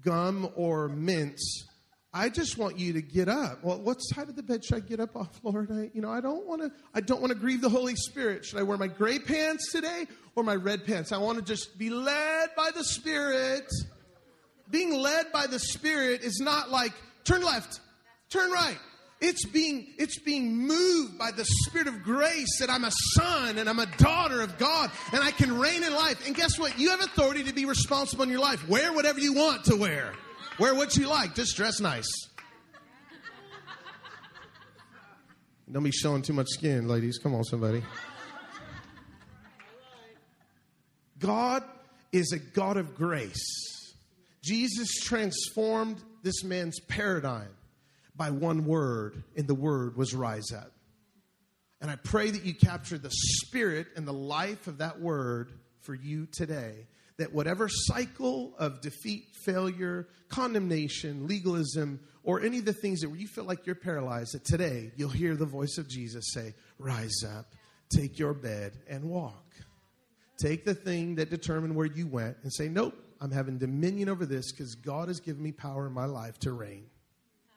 gum 0.03 0.49
or 0.55 0.87
mints. 0.87 1.65
I 2.13 2.27
just 2.27 2.57
want 2.57 2.77
you 2.77 2.93
to 2.93 3.01
get 3.01 3.29
up. 3.29 3.63
Well, 3.63 3.79
what 3.79 3.99
side 3.99 4.27
of 4.27 4.35
the 4.35 4.43
bed 4.43 4.65
should 4.65 4.75
I 4.75 4.79
get 4.81 4.99
up 4.99 5.15
off, 5.15 5.39
Lord? 5.43 5.71
I, 5.71 5.91
you 5.93 6.01
know, 6.01 6.11
I 6.11 6.19
don't 6.19 6.45
want 6.45 6.61
to. 6.61 6.71
I 6.93 6.99
don't 6.99 7.21
want 7.21 7.31
to 7.31 7.39
grieve 7.39 7.61
the 7.61 7.69
Holy 7.69 7.95
Spirit. 7.95 8.45
Should 8.45 8.59
I 8.59 8.63
wear 8.63 8.77
my 8.77 8.87
gray 8.87 9.17
pants 9.19 9.71
today 9.71 10.07
or 10.35 10.43
my 10.43 10.55
red 10.55 10.85
pants? 10.85 11.11
I 11.11 11.17
want 11.17 11.37
to 11.39 11.43
just 11.43 11.77
be 11.77 11.89
led 11.89 12.49
by 12.55 12.71
the 12.75 12.83
Spirit. 12.83 13.71
Being 14.69 14.93
led 14.93 15.31
by 15.31 15.47
the 15.47 15.59
Spirit 15.59 16.21
is 16.21 16.39
not 16.39 16.69
like 16.69 16.93
turn 17.23 17.43
left, 17.43 17.79
turn 18.29 18.51
right. 18.51 18.77
It's 19.21 19.45
being, 19.45 19.85
it's 19.99 20.19
being 20.19 20.57
moved 20.67 21.19
by 21.19 21.29
the 21.29 21.45
Spirit 21.45 21.87
of 21.87 22.01
grace 22.01 22.57
that 22.59 22.71
I'm 22.71 22.83
a 22.83 22.91
son 23.13 23.59
and 23.59 23.69
I'm 23.69 23.77
a 23.77 23.85
daughter 23.97 24.41
of 24.41 24.57
God 24.57 24.89
and 25.13 25.23
I 25.23 25.29
can 25.29 25.59
reign 25.59 25.83
in 25.83 25.93
life. 25.93 26.25
And 26.25 26.35
guess 26.35 26.57
what? 26.57 26.79
You 26.79 26.89
have 26.89 27.01
authority 27.01 27.43
to 27.43 27.53
be 27.53 27.65
responsible 27.65 28.23
in 28.23 28.29
your 28.29 28.39
life. 28.39 28.67
Wear 28.67 28.91
whatever 28.93 29.19
you 29.19 29.33
want 29.33 29.65
to 29.65 29.75
wear. 29.75 30.13
Wear 30.57 30.73
what 30.73 30.97
you 30.97 31.07
like. 31.07 31.35
Just 31.35 31.55
dress 31.55 31.79
nice. 31.79 32.09
Don't 35.71 35.83
be 35.83 35.91
showing 35.91 36.23
too 36.23 36.33
much 36.33 36.47
skin, 36.49 36.87
ladies. 36.87 37.19
Come 37.19 37.35
on, 37.35 37.43
somebody. 37.43 37.83
God 41.19 41.63
is 42.11 42.33
a 42.33 42.39
God 42.39 42.77
of 42.77 42.95
grace. 42.95 43.93
Jesus 44.43 44.99
transformed 44.99 46.01
this 46.23 46.43
man's 46.43 46.79
paradigm 46.79 47.49
by 48.15 48.29
one 48.29 48.65
word, 48.65 49.23
and 49.35 49.47
the 49.47 49.55
word 49.55 49.95
was 49.95 50.13
rise 50.13 50.51
up. 50.51 50.71
And 51.81 51.89
I 51.89 51.95
pray 51.95 52.29
that 52.29 52.45
you 52.45 52.53
capture 52.53 52.97
the 52.97 53.09
spirit 53.11 53.87
and 53.95 54.07
the 54.07 54.13
life 54.13 54.67
of 54.67 54.77
that 54.77 54.99
word 54.99 55.51
for 55.81 55.95
you 55.95 56.27
today. 56.27 56.87
That 57.17 57.33
whatever 57.33 57.67
cycle 57.69 58.53
of 58.57 58.81
defeat, 58.81 59.25
failure, 59.45 60.07
condemnation, 60.29 61.27
legalism, 61.27 61.99
or 62.23 62.41
any 62.41 62.59
of 62.59 62.65
the 62.65 62.73
things 62.73 63.01
that 63.01 63.09
where 63.09 63.19
you 63.19 63.27
feel 63.27 63.43
like 63.43 63.65
you're 63.65 63.75
paralyzed, 63.75 64.33
that 64.33 64.45
today 64.45 64.91
you'll 64.95 65.09
hear 65.09 65.35
the 65.35 65.45
voice 65.45 65.77
of 65.77 65.89
Jesus 65.89 66.33
say, 66.33 66.53
Rise 66.77 67.23
up, 67.27 67.53
take 67.95 68.17
your 68.17 68.33
bed, 68.33 68.73
and 68.87 69.03
walk. 69.05 69.45
Take 70.39 70.65
the 70.65 70.73
thing 70.73 71.15
that 71.15 71.29
determined 71.29 71.75
where 71.75 71.85
you 71.85 72.07
went 72.07 72.37
and 72.43 72.51
say, 72.51 72.67
Nope, 72.67 72.95
I'm 73.19 73.31
having 73.31 73.57
dominion 73.57 74.09
over 74.09 74.25
this 74.25 74.51
because 74.51 74.75
God 74.75 75.07
has 75.07 75.19
given 75.19 75.43
me 75.43 75.51
power 75.51 75.87
in 75.87 75.93
my 75.93 76.05
life 76.05 76.39
to 76.39 76.51
reign. 76.51 76.85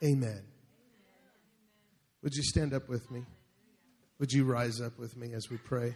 Amen. 0.05 0.43
Would 2.23 2.35
you 2.35 2.43
stand 2.43 2.75
up 2.75 2.91
with 2.91 3.11
me? 3.11 3.25
Would 4.19 4.33
you 4.33 4.45
rise 4.45 4.81
up 4.81 4.99
with 4.99 5.17
me 5.17 5.33
as 5.33 5.49
we 5.51 5.57
pray? 5.57 5.95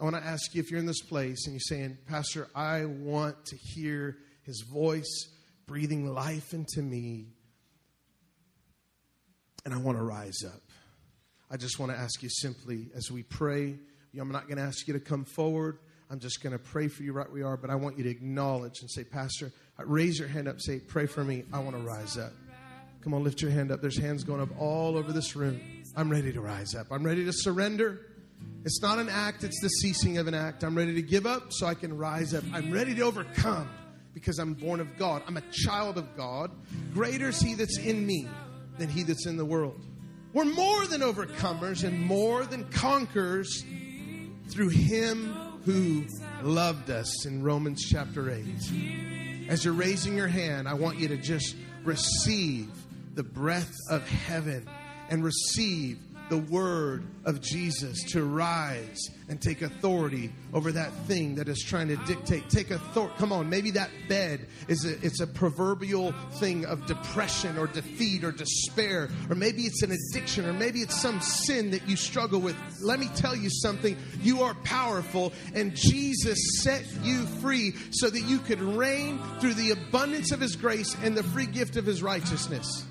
I 0.00 0.04
want 0.04 0.16
to 0.16 0.22
ask 0.22 0.52
you 0.52 0.60
if 0.60 0.68
you're 0.68 0.80
in 0.80 0.86
this 0.86 1.02
place 1.02 1.46
and 1.46 1.54
you're 1.54 1.60
saying, 1.60 1.98
Pastor, 2.08 2.48
I 2.52 2.86
want 2.86 3.46
to 3.46 3.56
hear 3.56 4.16
his 4.42 4.64
voice 4.68 5.28
breathing 5.66 6.12
life 6.12 6.52
into 6.52 6.82
me, 6.82 7.28
and 9.64 9.72
I 9.72 9.78
want 9.78 9.96
to 9.96 10.02
rise 10.02 10.42
up. 10.44 10.60
I 11.50 11.56
just 11.56 11.78
want 11.78 11.92
to 11.92 11.98
ask 11.98 12.20
you 12.20 12.28
simply 12.28 12.88
as 12.96 13.12
we 13.12 13.22
pray, 13.22 13.78
I'm 14.18 14.32
not 14.32 14.48
going 14.48 14.58
to 14.58 14.64
ask 14.64 14.88
you 14.88 14.94
to 14.94 15.00
come 15.00 15.24
forward. 15.24 15.78
I'm 16.10 16.18
just 16.18 16.42
going 16.42 16.52
to 16.52 16.58
pray 16.58 16.88
for 16.88 17.02
you 17.02 17.12
right 17.12 17.28
where 17.28 17.38
you 17.38 17.46
are, 17.46 17.56
but 17.56 17.70
I 17.70 17.76
want 17.76 17.96
you 17.96 18.04
to 18.04 18.10
acknowledge 18.10 18.80
and 18.80 18.90
say, 18.90 19.04
Pastor, 19.04 19.52
raise 19.78 20.18
your 20.18 20.28
hand 20.28 20.48
up, 20.48 20.60
say, 20.60 20.78
Pray 20.78 21.06
for 21.06 21.24
me. 21.24 21.44
I 21.52 21.58
want 21.58 21.76
to 21.76 21.82
rise 21.82 22.16
up. 22.16 22.32
Come 23.02 23.12
on, 23.12 23.22
lift 23.22 23.42
your 23.42 23.50
hand 23.50 23.70
up. 23.70 23.82
There's 23.82 23.98
hands 23.98 24.24
going 24.24 24.40
up 24.40 24.48
all 24.58 24.96
over 24.96 25.12
this 25.12 25.36
room. 25.36 25.60
I'm 25.96 26.08
ready 26.08 26.32
to 26.32 26.40
rise 26.40 26.74
up. 26.74 26.86
I'm 26.90 27.04
ready 27.04 27.24
to 27.24 27.32
surrender. 27.32 28.00
It's 28.64 28.80
not 28.80 28.98
an 28.98 29.08
act, 29.10 29.44
it's 29.44 29.60
the 29.60 29.68
ceasing 29.68 30.16
of 30.18 30.26
an 30.26 30.34
act. 30.34 30.64
I'm 30.64 30.74
ready 30.74 30.94
to 30.94 31.02
give 31.02 31.26
up 31.26 31.52
so 31.52 31.66
I 31.66 31.74
can 31.74 31.96
rise 31.96 32.32
up. 32.32 32.44
I'm 32.52 32.70
ready 32.70 32.94
to 32.94 33.02
overcome 33.02 33.68
because 34.14 34.38
I'm 34.38 34.54
born 34.54 34.80
of 34.80 34.96
God. 34.96 35.22
I'm 35.26 35.36
a 35.36 35.42
child 35.52 35.98
of 35.98 36.16
God. 36.16 36.50
Greater 36.94 37.28
is 37.28 37.40
He 37.40 37.54
that's 37.54 37.78
in 37.78 38.06
me 38.06 38.26
than 38.78 38.88
He 38.88 39.02
that's 39.02 39.26
in 39.26 39.36
the 39.36 39.44
world. 39.44 39.84
We're 40.32 40.44
more 40.44 40.86
than 40.86 41.02
overcomers 41.02 41.84
and 41.84 42.00
more 42.00 42.44
than 42.44 42.64
conquerors 42.70 43.64
through 44.48 44.70
Him 44.70 45.34
who 45.64 46.04
loved 46.42 46.90
us 46.90 47.26
in 47.26 47.42
Romans 47.42 47.84
chapter 47.86 48.30
8. 48.30 49.13
As 49.48 49.64
you're 49.64 49.74
raising 49.74 50.16
your 50.16 50.28
hand, 50.28 50.68
I 50.68 50.74
want 50.74 50.98
you 50.98 51.08
to 51.08 51.16
just 51.16 51.54
receive 51.84 52.70
the 53.14 53.22
breath 53.22 53.72
of 53.90 54.08
heaven 54.08 54.66
and 55.10 55.22
receive 55.22 55.98
the 56.34 56.52
word 56.52 57.04
of 57.24 57.40
Jesus 57.40 58.02
to 58.10 58.24
rise 58.24 58.98
and 59.28 59.40
take 59.40 59.62
authority 59.62 60.32
over 60.52 60.72
that 60.72 60.92
thing 61.06 61.36
that 61.36 61.48
is 61.48 61.62
trying 61.62 61.86
to 61.86 61.96
dictate. 62.06 62.50
Take 62.50 62.72
authority. 62.72 63.14
Come 63.18 63.32
on, 63.32 63.48
maybe 63.48 63.70
that 63.70 63.88
bed 64.08 64.48
is 64.66 64.84
a, 64.84 64.94
it's 65.06 65.20
a 65.20 65.28
proverbial 65.28 66.12
thing 66.40 66.66
of 66.66 66.86
depression 66.86 67.56
or 67.56 67.68
defeat 67.68 68.24
or 68.24 68.32
despair, 68.32 69.10
or 69.30 69.36
maybe 69.36 69.62
it's 69.62 69.84
an 69.84 69.92
addiction, 69.92 70.44
or 70.44 70.52
maybe 70.52 70.80
it's 70.80 71.00
some 71.00 71.20
sin 71.20 71.70
that 71.70 71.88
you 71.88 71.94
struggle 71.94 72.40
with. 72.40 72.56
Let 72.82 72.98
me 72.98 73.08
tell 73.14 73.36
you 73.36 73.48
something. 73.48 73.96
You 74.20 74.42
are 74.42 74.54
powerful, 74.64 75.32
and 75.54 75.76
Jesus 75.76 76.62
set 76.64 76.84
you 77.04 77.26
free 77.40 77.74
so 77.92 78.10
that 78.10 78.22
you 78.22 78.40
could 78.40 78.60
reign 78.60 79.20
through 79.38 79.54
the 79.54 79.70
abundance 79.70 80.32
of 80.32 80.40
His 80.40 80.56
grace 80.56 80.96
and 81.04 81.16
the 81.16 81.22
free 81.22 81.46
gift 81.46 81.76
of 81.76 81.86
His 81.86 82.02
righteousness. 82.02 82.84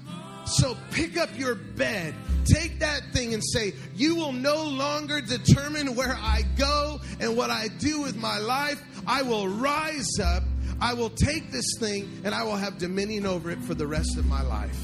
So 0.45 0.75
pick 0.91 1.17
up 1.17 1.29
your 1.38 1.56
bed, 1.56 2.13
take 2.45 2.79
that 2.79 3.01
thing 3.13 3.34
and 3.34 3.43
say, 3.43 3.73
You 3.95 4.15
will 4.15 4.34
no 4.34 4.63
longer 4.63 5.21
determine 5.21 5.95
where 5.95 6.13
I 6.13 6.43
go 6.58 6.99
and 7.19 7.38
what 7.38 7.49
I 7.49 7.67
do 7.79 8.01
with 8.01 8.15
my 8.15 8.39
life. 8.39 8.82
I 9.08 9.21
will 9.21 9.47
rise 9.47 10.19
up, 10.21 10.43
I 10.82 10.93
will 10.93 11.10
take 11.10 11.51
this 11.51 11.75
thing, 11.79 12.21
and 12.23 12.36
I 12.36 12.43
will 12.43 12.56
have 12.56 12.77
dominion 12.77 13.25
over 13.25 13.51
it 13.51 13.60
for 13.60 13.73
the 13.73 13.88
rest 13.88 14.17
of 14.17 14.25
my 14.25 14.41
life. 14.41 14.77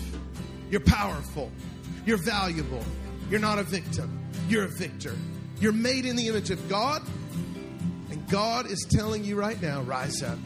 You're 0.69 0.81
powerful, 0.81 1.51
you're 2.05 2.23
valuable, 2.23 2.83
you're 3.29 3.39
not 3.39 3.59
a 3.59 3.63
victim, 3.63 4.19
you're 4.47 4.65
a 4.65 4.77
victor. 4.77 5.15
You're 5.59 5.73
made 5.73 6.05
in 6.05 6.15
the 6.15 6.29
image 6.29 6.51
of 6.51 6.69
God, 6.69 7.01
and 8.09 8.27
God 8.29 8.65
is 8.71 8.87
telling 8.89 9.25
you 9.25 9.35
right 9.35 9.61
now, 9.61 9.81
Rise 9.81 10.23
up. 10.23 10.37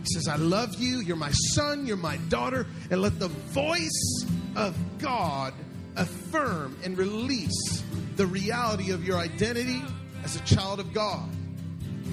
He 0.00 0.06
says, 0.14 0.28
I 0.28 0.36
love 0.36 0.76
you. 0.76 1.00
You're 1.00 1.16
my 1.16 1.32
son. 1.32 1.86
You're 1.86 1.96
my 1.96 2.16
daughter. 2.28 2.66
And 2.90 3.02
let 3.02 3.18
the 3.18 3.28
voice 3.28 4.24
of 4.56 4.76
God 4.98 5.54
affirm 5.96 6.76
and 6.84 6.96
release 6.96 7.82
the 8.16 8.26
reality 8.26 8.90
of 8.90 9.04
your 9.04 9.18
identity 9.18 9.82
as 10.24 10.36
a 10.36 10.40
child 10.40 10.80
of 10.80 10.92
God. 10.92 11.28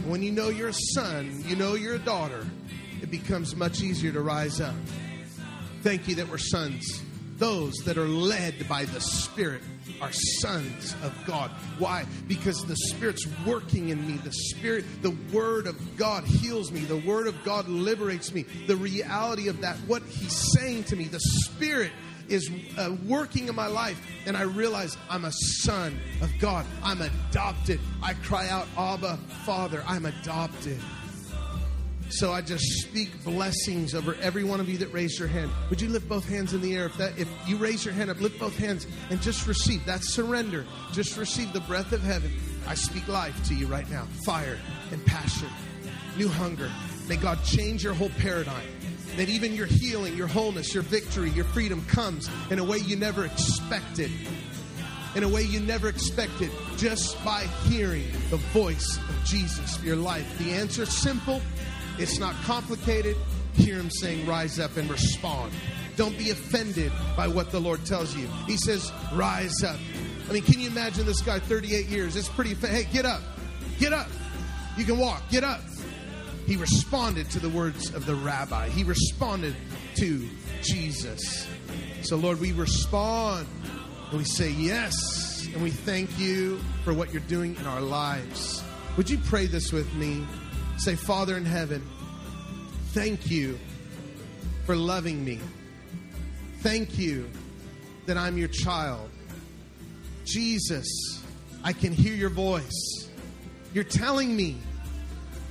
When 0.05 0.23
you 0.23 0.31
know 0.31 0.49
you're 0.49 0.69
a 0.69 0.73
son, 0.73 1.43
you 1.45 1.55
know 1.55 1.75
you're 1.75 1.95
a 1.95 1.99
daughter, 1.99 2.45
it 3.01 3.11
becomes 3.11 3.55
much 3.55 3.81
easier 3.81 4.11
to 4.11 4.21
rise 4.21 4.61
up. 4.61 4.75
Thank 5.83 6.07
you 6.07 6.15
that 6.15 6.29
we're 6.29 6.37
sons. 6.37 7.03
Those 7.37 7.75
that 7.85 7.97
are 7.97 8.07
led 8.07 8.67
by 8.67 8.85
the 8.85 8.99
Spirit 8.99 9.61
are 10.01 10.11
sons 10.11 10.95
of 11.03 11.13
God. 11.25 11.51
Why? 11.77 12.05
Because 12.27 12.65
the 12.65 12.75
Spirit's 12.75 13.27
working 13.45 13.89
in 13.89 14.07
me. 14.07 14.13
The 14.17 14.31
Spirit, 14.31 14.85
the 15.01 15.15
Word 15.31 15.67
of 15.67 15.97
God 15.97 16.23
heals 16.23 16.71
me. 16.71 16.79
The 16.81 16.97
Word 16.97 17.27
of 17.27 17.43
God 17.43 17.67
liberates 17.67 18.33
me. 18.33 18.43
The 18.65 18.75
reality 18.75 19.49
of 19.49 19.61
that, 19.61 19.75
what 19.87 20.01
He's 20.03 20.35
saying 20.57 20.85
to 20.85 20.95
me, 20.95 21.05
the 21.05 21.19
Spirit 21.19 21.91
is 22.29 22.49
uh, 22.77 22.95
working 23.05 23.47
in 23.47 23.55
my 23.55 23.67
life, 23.67 23.99
and 24.25 24.35
I 24.37 24.43
realize 24.43 24.97
I'm 25.09 25.25
a 25.25 25.31
son 25.31 25.99
of 26.21 26.31
God. 26.39 26.65
I'm 26.83 27.01
adopted. 27.01 27.79
I 28.01 28.13
cry 28.13 28.47
out, 28.49 28.67
Abba, 28.77 29.17
Father, 29.45 29.83
I'm 29.87 30.05
adopted. 30.05 30.79
So 32.09 32.31
I 32.31 32.41
just 32.41 32.63
speak 32.83 33.23
blessings 33.25 33.93
over 33.93 34.15
every 34.21 34.45
one 34.45 34.61
of 34.61 34.69
you 34.69 34.77
that 34.77 34.93
raised 34.93 35.19
your 35.19 35.27
hand. 35.27 35.51
Would 35.69 35.81
you 35.81 35.89
lift 35.89 36.07
both 36.07 36.27
hands 36.27 36.53
in 36.53 36.61
the 36.61 36.73
air? 36.73 36.85
If 36.85 36.97
that 36.97 37.17
if 37.19 37.27
you 37.45 37.57
raise 37.57 37.83
your 37.83 37.93
hand 37.93 38.09
up, 38.09 38.21
lift 38.21 38.39
both 38.39 38.57
hands 38.57 38.87
and 39.09 39.21
just 39.21 39.45
receive. 39.45 39.85
That's 39.85 40.13
surrender. 40.13 40.65
Just 40.93 41.17
receive 41.17 41.51
the 41.51 41.59
breath 41.61 41.91
of 41.91 42.01
heaven. 42.01 42.31
I 42.65 42.75
speak 42.75 43.07
life 43.09 43.43
to 43.47 43.55
you 43.55 43.67
right 43.67 43.89
now. 43.89 44.07
Fire 44.25 44.57
and 44.91 45.05
passion. 45.05 45.49
New 46.17 46.29
hunger. 46.29 46.71
May 47.09 47.17
God 47.17 47.43
change 47.43 47.83
your 47.83 47.93
whole 47.93 48.11
paradigm. 48.19 48.67
That 49.17 49.29
even 49.29 49.53
your 49.53 49.65
healing, 49.65 50.15
your 50.15 50.27
wholeness, 50.27 50.73
your 50.73 50.83
victory, 50.83 51.31
your 51.31 51.45
freedom 51.45 51.83
comes 51.85 52.29
in 52.49 52.59
a 52.59 52.63
way 52.63 52.77
you 52.77 52.95
never 52.95 53.25
expected. 53.25 54.11
In 55.15 55.23
a 55.23 55.27
way 55.27 55.41
you 55.41 55.59
never 55.59 55.89
expected, 55.89 56.51
just 56.77 57.23
by 57.25 57.45
hearing 57.65 58.05
the 58.29 58.37
voice 58.37 58.97
of 58.97 59.25
Jesus 59.25 59.77
for 59.77 59.85
your 59.85 59.95
life. 59.95 60.37
The 60.37 60.51
answer 60.51 60.83
is 60.83 60.95
simple, 60.95 61.41
it's 61.97 62.19
not 62.19 62.35
complicated. 62.43 63.17
Hear 63.53 63.77
him 63.77 63.89
saying, 63.89 64.27
Rise 64.27 64.59
up 64.59 64.77
and 64.77 64.87
respond. 64.89 65.51
Don't 65.95 66.15
be 66.15 66.29
offended 66.29 66.91
by 67.15 67.27
what 67.27 67.49
the 67.49 67.59
Lord 67.59 67.83
tells 67.85 68.15
you. 68.15 68.27
He 68.45 68.55
says, 68.57 68.91
Rise 69.13 69.63
up. 69.63 69.79
I 70.29 70.33
mean, 70.33 70.43
can 70.43 70.59
you 70.59 70.67
imagine 70.67 71.07
this 71.07 71.21
guy 71.21 71.39
38 71.39 71.87
years? 71.87 72.15
It's 72.15 72.29
pretty, 72.29 72.53
fa- 72.53 72.67
hey, 72.67 72.87
get 72.93 73.05
up. 73.05 73.21
Get 73.79 73.93
up. 73.93 74.09
You 74.77 74.85
can 74.85 74.99
walk. 74.99 75.23
Get 75.31 75.43
up. 75.43 75.61
He 76.47 76.55
responded 76.55 77.29
to 77.31 77.39
the 77.39 77.49
words 77.49 77.93
of 77.93 78.05
the 78.05 78.15
rabbi, 78.15 78.69
he 78.69 78.85
responded 78.85 79.53
to 79.97 80.27
Jesus. 80.63 81.45
So, 82.03 82.15
Lord, 82.15 82.39
we 82.39 82.53
respond 82.53 83.47
and 84.09 84.17
we 84.17 84.23
say 84.23 84.51
yes, 84.51 85.45
and 85.53 85.61
we 85.61 85.71
thank 85.71 86.17
you 86.17 86.59
for 86.85 86.93
what 86.93 87.11
you're 87.11 87.21
doing 87.23 87.57
in 87.57 87.67
our 87.67 87.81
lives. 87.81 88.63
Would 88.95 89.09
you 89.09 89.17
pray 89.17 89.45
this 89.45 89.73
with 89.73 89.93
me? 89.95 90.25
Say, 90.77 90.95
Father 90.95 91.35
in 91.35 91.43
heaven, 91.43 91.85
thank 92.93 93.29
you 93.29 93.59
for 94.65 94.75
loving 94.75 95.25
me. 95.25 95.39
Thank 96.59 96.97
you 96.97 97.29
that 98.05 98.15
I'm 98.15 98.37
your 98.37 98.47
child. 98.47 99.09
Jesus, 100.23 100.87
I 101.61 101.73
can 101.73 101.91
hear 101.91 102.13
your 102.13 102.29
voice. 102.29 103.09
You're 103.73 103.83
telling 103.83 104.33
me 104.33 104.57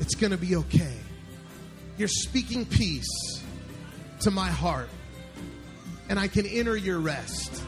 it's 0.01 0.15
going 0.15 0.31
to 0.31 0.37
be 0.37 0.57
okay. 0.57 0.97
You're 1.99 2.09
speaking 2.09 2.67
peace 2.67 3.09
to 4.21 4.31
my 4.31 4.49
heart, 4.49 4.89
and 6.09 6.19
I 6.19 6.29
can 6.29 6.47
enter 6.47 6.77
your 6.77 6.99
rest. 6.99 7.63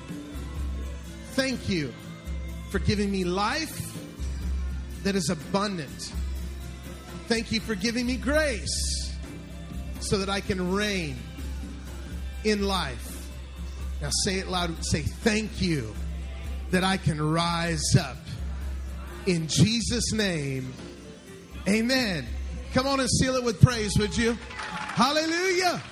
Thank 1.32 1.68
you 1.68 1.92
for 2.70 2.78
giving 2.78 3.10
me 3.10 3.24
life 3.24 3.96
that 5.04 5.14
is 5.14 5.30
abundant. 5.30 6.12
Thank 7.28 7.52
you 7.52 7.60
for 7.60 7.74
giving 7.74 8.06
me 8.06 8.16
grace 8.16 9.14
so 10.00 10.18
that 10.18 10.28
I 10.28 10.40
can 10.40 10.72
reign 10.72 11.16
in 12.44 12.62
life. 12.62 13.28
Now 14.00 14.10
say 14.24 14.38
it 14.38 14.48
loud. 14.48 14.84
Say, 14.84 15.02
Thank 15.02 15.60
you 15.60 15.94
that 16.70 16.84
I 16.84 16.96
can 16.96 17.20
rise 17.20 17.96
up. 17.98 18.16
In 19.26 19.48
Jesus' 19.48 20.12
name, 20.12 20.72
amen. 21.66 22.26
Come 22.74 22.86
on 22.86 23.00
and 23.00 23.08
seal 23.08 23.34
it 23.36 23.44
with 23.44 23.60
praise, 23.60 23.96
would 23.98 24.16
you? 24.16 24.32
Hallelujah. 24.34 25.82